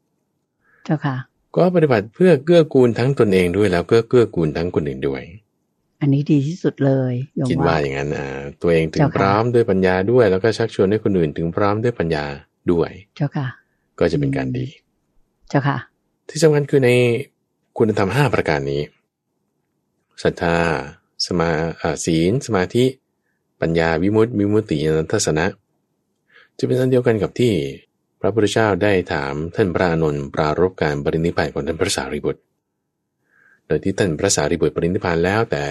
[0.84, 1.16] เจ้าค่ะ
[1.56, 5.22] ก็ปฏิบัติเพื่อเกื้อกูลทั้งตนเองด้วยแล้วก็เกื้อกูลทั้งคนอื่นด้วย
[6.00, 8.26] อันนี้ดีที่สุดเลยโยมคิดว่าว่าอย่างนั้นอ่า
[8.62, 12.24] ตัวเองถึงเจ้าค่ะพร้อมด้วยปัญญาด้วย แล้วก็ชักชวนให้คนอื่นถึงพร้อมด้วยปัญญา
[12.72, 13.46] ด้วย เจ้าค่ะ
[13.98, 14.66] ก็จะเป็นการดี
[15.48, 15.78] เจ้าค่ะ
[16.28, 16.90] ที่สำคัญคือใน
[17.78, 18.80] คุณธรรมห้าประการนี้
[20.22, 20.56] ศรัทธา
[21.24, 21.50] สมา
[21.80, 22.84] อ่าศีล สมาธิ
[23.60, 25.46] ปัญญาวิมุตติวิมุตติญาณทัศนะ
[26.58, 27.52] จะเป็นสันเดียวกันกับที่
[28.20, 32.40] พระพุทธเจ้าได้ถามท่านพระอานนท์ปรารบการปรินิพพานของท่านพระสารีบุตร
[33.66, 35.64] โดยที่ท่านพระสารีบุตรปรินิพพานแล้วแต่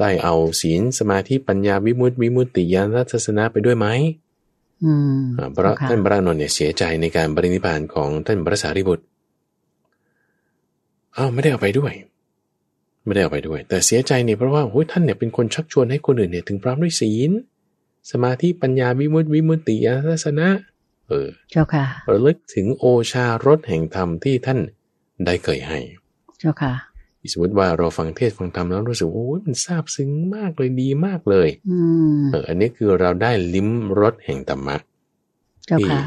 [0.00, 3.86] ได้เอาศีลสมาธิปัญญาวิมุตติวิมุตติญาณทัศนะไปด้วยไหม
[4.84, 9.04] อืมอ่าเพราะเจ้าค่ะท่านพระอานนท์เนี่ยเสียใจในการปรินิพพานของท่านพระสารีบุตร
[11.16, 11.92] อ้าวไม่ได้เอาไปด้วย
[13.08, 17.30] ไม่ได้เอาไปด้วย แต่เสียใจเนี่ยเพราะว่าโอ้ยท่านเนี่ยเป็นคนชักชวนให้คนอื่นเนี่ยถึงพร้อมด้วยศีล
[18.10, 20.48] สมาธิปัญญาวิมุตติวิมุตติญาณทัศนะ
[21.08, 24.58] เออ เจ้าค่ะระลึกถึงโอชารสแห่งธรรมที่ท่าน
[25.24, 25.78] ได้เคยให้
[26.40, 26.74] เจ้าค่ะ
[27.32, 31.78] สมมติว่าเราฟังเทศน์ฟังธรรมแล้วรู้สึกว่าโอ้ยมันซาบซึ้งมากเลยดีมากเลยอื
[32.20, 33.68] มเออ อันนี้คือเราได้ลิ้ม
[34.00, 34.76] รสแห่งธรรมะ
[35.66, 36.00] เจ้าค่ะ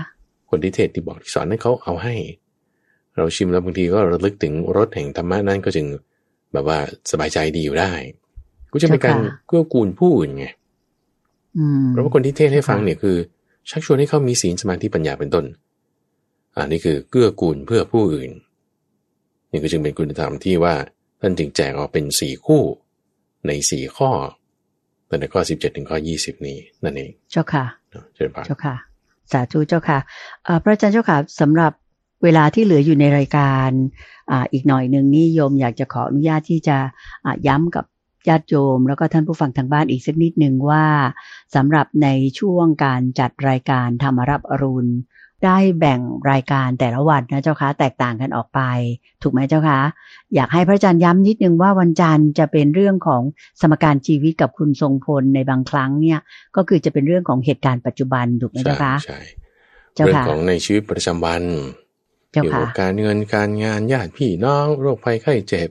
[0.49, 2.15] คนที่เทศน์ที่บอกที่สอนให้เขาเอาให้
[3.17, 5.87] เราชิมแล้วบางทีก็ระลึกถึงรสแห่งธรรมะนั้นก็จึง
[6.53, 6.77] แบบว่า
[7.11, 7.91] สบายใจดีอยู่ได้
[8.71, 10.45] ก็จะเป็นการเจ้าค่ะเกื้อกูลผู้อื่นไง
[11.57, 13.17] อืมเพราะว่าคนที่เทศน์ให้ฟังเนี่ยคือ
[13.69, 15.45] ชักชวนให้เขามีศีลสมาธิปัญญาเป็นต้น
[16.55, 18.31] อันนี้คือเกื้อกูลเพื่อผู้อื่น
[19.51, 20.75] นี่ก็จึงเป็นคุณธรรมที่ว่า
[21.21, 22.63] ท่านจึงแจกออกเป็นสี่คู่
[23.47, 24.11] ในสี่ข้อ
[25.09, 28.75] ตั้งแต่ข้อสิบเจ็ดถึงข้อยี่สิบนี้นั่นเอง เจ้าค่ะเนาะเชิญพานเจ้าค่ะ
[29.31, 29.99] สาธุเจ้าค่ะ
[30.43, 31.71] เอ่อพระอาจารย์เจ้าค่ะสำหรับ
[32.23, 33.69] เวลาที่เหลืออยู่ในรายการ
[34.31, 36.77] อ่าอีกหน่อยหนึ่งนี่โยมอยากจะขออนุญาตที่จะ
[37.25, 37.85] อ่าย้ำกับ
[38.29, 40.85] ญาติโยม แล้วก็ท่านผู้ฟังทางบ้านอีกสักนิดหนึ่งว่า
[41.55, 42.07] สำหรับใน
[42.39, 44.91] ช่วงการจัดรายการธรรมรับอรุณ
[45.45, 45.99] ได้แบ่ง
[46.31, 48.61] รายการแต่ละวันนะเจ้าคะแตกต่างกันออกไป
[49.21, 49.79] ถูกไหมเจ้าคะ
[50.35, 53.21] อยากให้พระอาจารย์ย้ำนิดนึงว่าวันจันทร์จะเป็นเรื่องของ
[53.61, 56.19] สมการชีวิตกับคุณทรงพลในบางครั้งเนี่ย
[56.55, 59.19] ก็คือจะเป็นเรื่องของเหตุการณ์ปัจจุบันถูกไหมใช่เจ้าคะใช่
[59.95, 61.41] เจ้าเรื่องค่ะของในชีวิตประจำวัน
[62.31, 65.69] เจ้าเกี่ยวค่ะกับการเงินการงานญาติพี่น้องโรคภัยไข้เจ็บ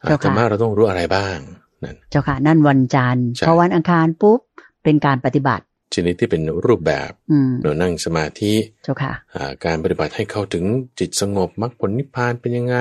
[0.00, 1.38] อะเจ้าค่ะธรรมะเราต้องรู้อะไรบ้าง
[1.84, 4.40] นั่นเจ้าค่ะนั่นวันจันทร์ใช่พอวันอังคารปุ๊บ
[4.84, 5.64] เป็นการปฏิบัติ
[5.94, 8.52] ชนิดที่เป็นรูปแบบอืมเรานั่งสมาธิ
[8.84, 10.64] เจ้าค่ะอ่าการปฏิบัติให้เข้าถึง
[10.98, 12.76] จิตสงบมรรคผลนิพพานเป็นยังไง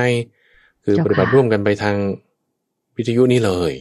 [0.83, 1.95] คือเจ้าค่ะปฏิบัติร่วมกันไปทาง
[2.97, 3.71] วิทยุนี้เลย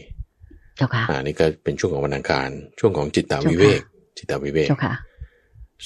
[0.77, 2.49] เจ้าค่ะอ่านี่ก็เป็นช่วงของวันอังคาร
[2.79, 3.81] ช่วงของจิตตวิเวก
[4.17, 4.93] จิตตวิเวกเจ้าค่ะ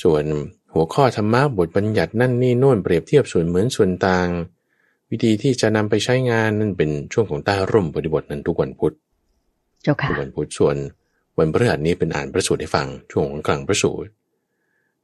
[0.03, 0.23] ส่วน
[0.73, 4.29] หัวข้อธรรมะบทบัญญัตินั่นนี่โน่นเปรียบเทียบส่วนเหมือนส่วนต่าง
[5.11, 8.93] วิธีที่จะนำไปใช้งานนั่นเป็นช่วงของใต้ร่มปฏิบทนั้นทุกวันพุธ
[9.83, 10.75] เจ้าค่ะทุกวันพุธส่วน
[11.37, 14.09] วันพฤหัสนี้เป็นอ่านพระสูตรให้ฟังช่วงของกลางพระสูตร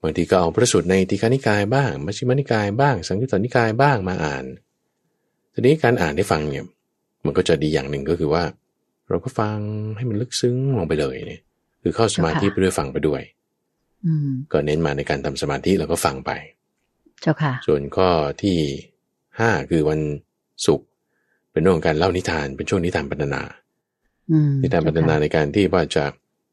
[0.02, 4.46] บางทีก็เอาพระสูตรในทีฆานิกายบ้างมัชฌิมานิกายบ้าง สังยุตตนิกายบ้างมาอ่าน
[5.54, 6.66] ทีนี้การอ่านให้ฟังเนี่ย
[7.26, 8.44] มันก็จะดีอย่างหนึ่งก็คือว่า
[9.10, 9.58] เราก็ฟัง
[9.98, 11.42] ให้มันลึกซึ้งลงไปเลยเนี่ย
[11.82, 13.43] คือเข้าสมาธิไปด้วยฟังไปด้วยอืม
[14.52, 16.32] ก็เน้นมาในการทำสมาธิแล้วก็ฟังไป
[17.22, 18.10] เจ้าค่ะ ส่วนข้อ
[18.44, 18.58] ที่
[19.40, 20.00] ห้าคือวัน
[20.66, 20.88] ศุกร์
[21.52, 23.42] เป็นเรื่องของการเล่านิทานเป็นช่วงนิทานบรรณนา
[24.32, 26.04] อืมนิทานบรรณนาในการที่ว่าจะ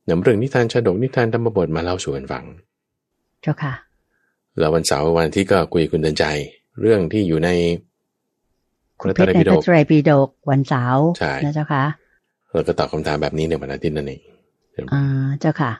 [0.08, 2.44] นำเรื่องนิทานชาดกนิทานธรรมบทมาเล่าสู่กันฟัง
[3.42, 3.74] เจ้าค่ะ
[4.58, 6.24] แล้ววันเสาร์วันอาที่ก็คุยกับคุณเดินใจ
[6.80, 7.50] เรื่องที่อยู่ใน
[8.98, 11.84] พคุณระเพไตชรรในปิพฎระกไตรปิฎกวันเสาร์ใช่นะเจ้าค่ะ
[12.52, 14.20] แล้วก็ตอบคำถามแบบนี้ในวันอาทิตย์นั่นเอง
[14.92, 15.72] อ่าเจ้าค่ะ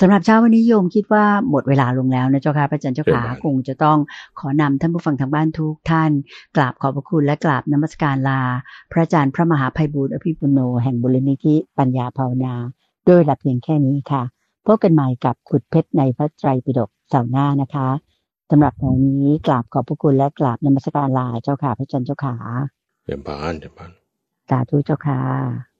[0.00, 3.98] สำหรับเช้าวันนี้โยมคิดว่าหมดเวลาลงแล้วนะเจ้าค่ะพระอาจารย์เจ้าค่ะคงจะต้อง
[4.38, 6.10] ขอนำท่านผู้ฟังทางบ้านทุกท่าน
[6.56, 8.40] กราบขอบพระคุณและกราบนมัสการลา
[8.92, 12.54] พระอาจารย์พระมหาภัยบูร์อภิปุโนแห่งบุรณิธิปัญญาภาวนา
[13.08, 14.22] ด้วยหลับเพียงแค่นี้ค่ะ
[14.66, 17.88] พบกันใหม่กับขุดเพชรในพระไตรปิฎกเสาร์หน้านะคะ
[18.50, 22.34] สำหรับวันนี้กราบขอบพระคุณและกราบนมัสการลาเจ้าค่ะพระอาจารย์เจ้าค่ะ
[23.04, 23.90] เดี๋ยวพานเดี๋ยวพาน
[24.50, 25.71] สาธุเจ้าค่ะ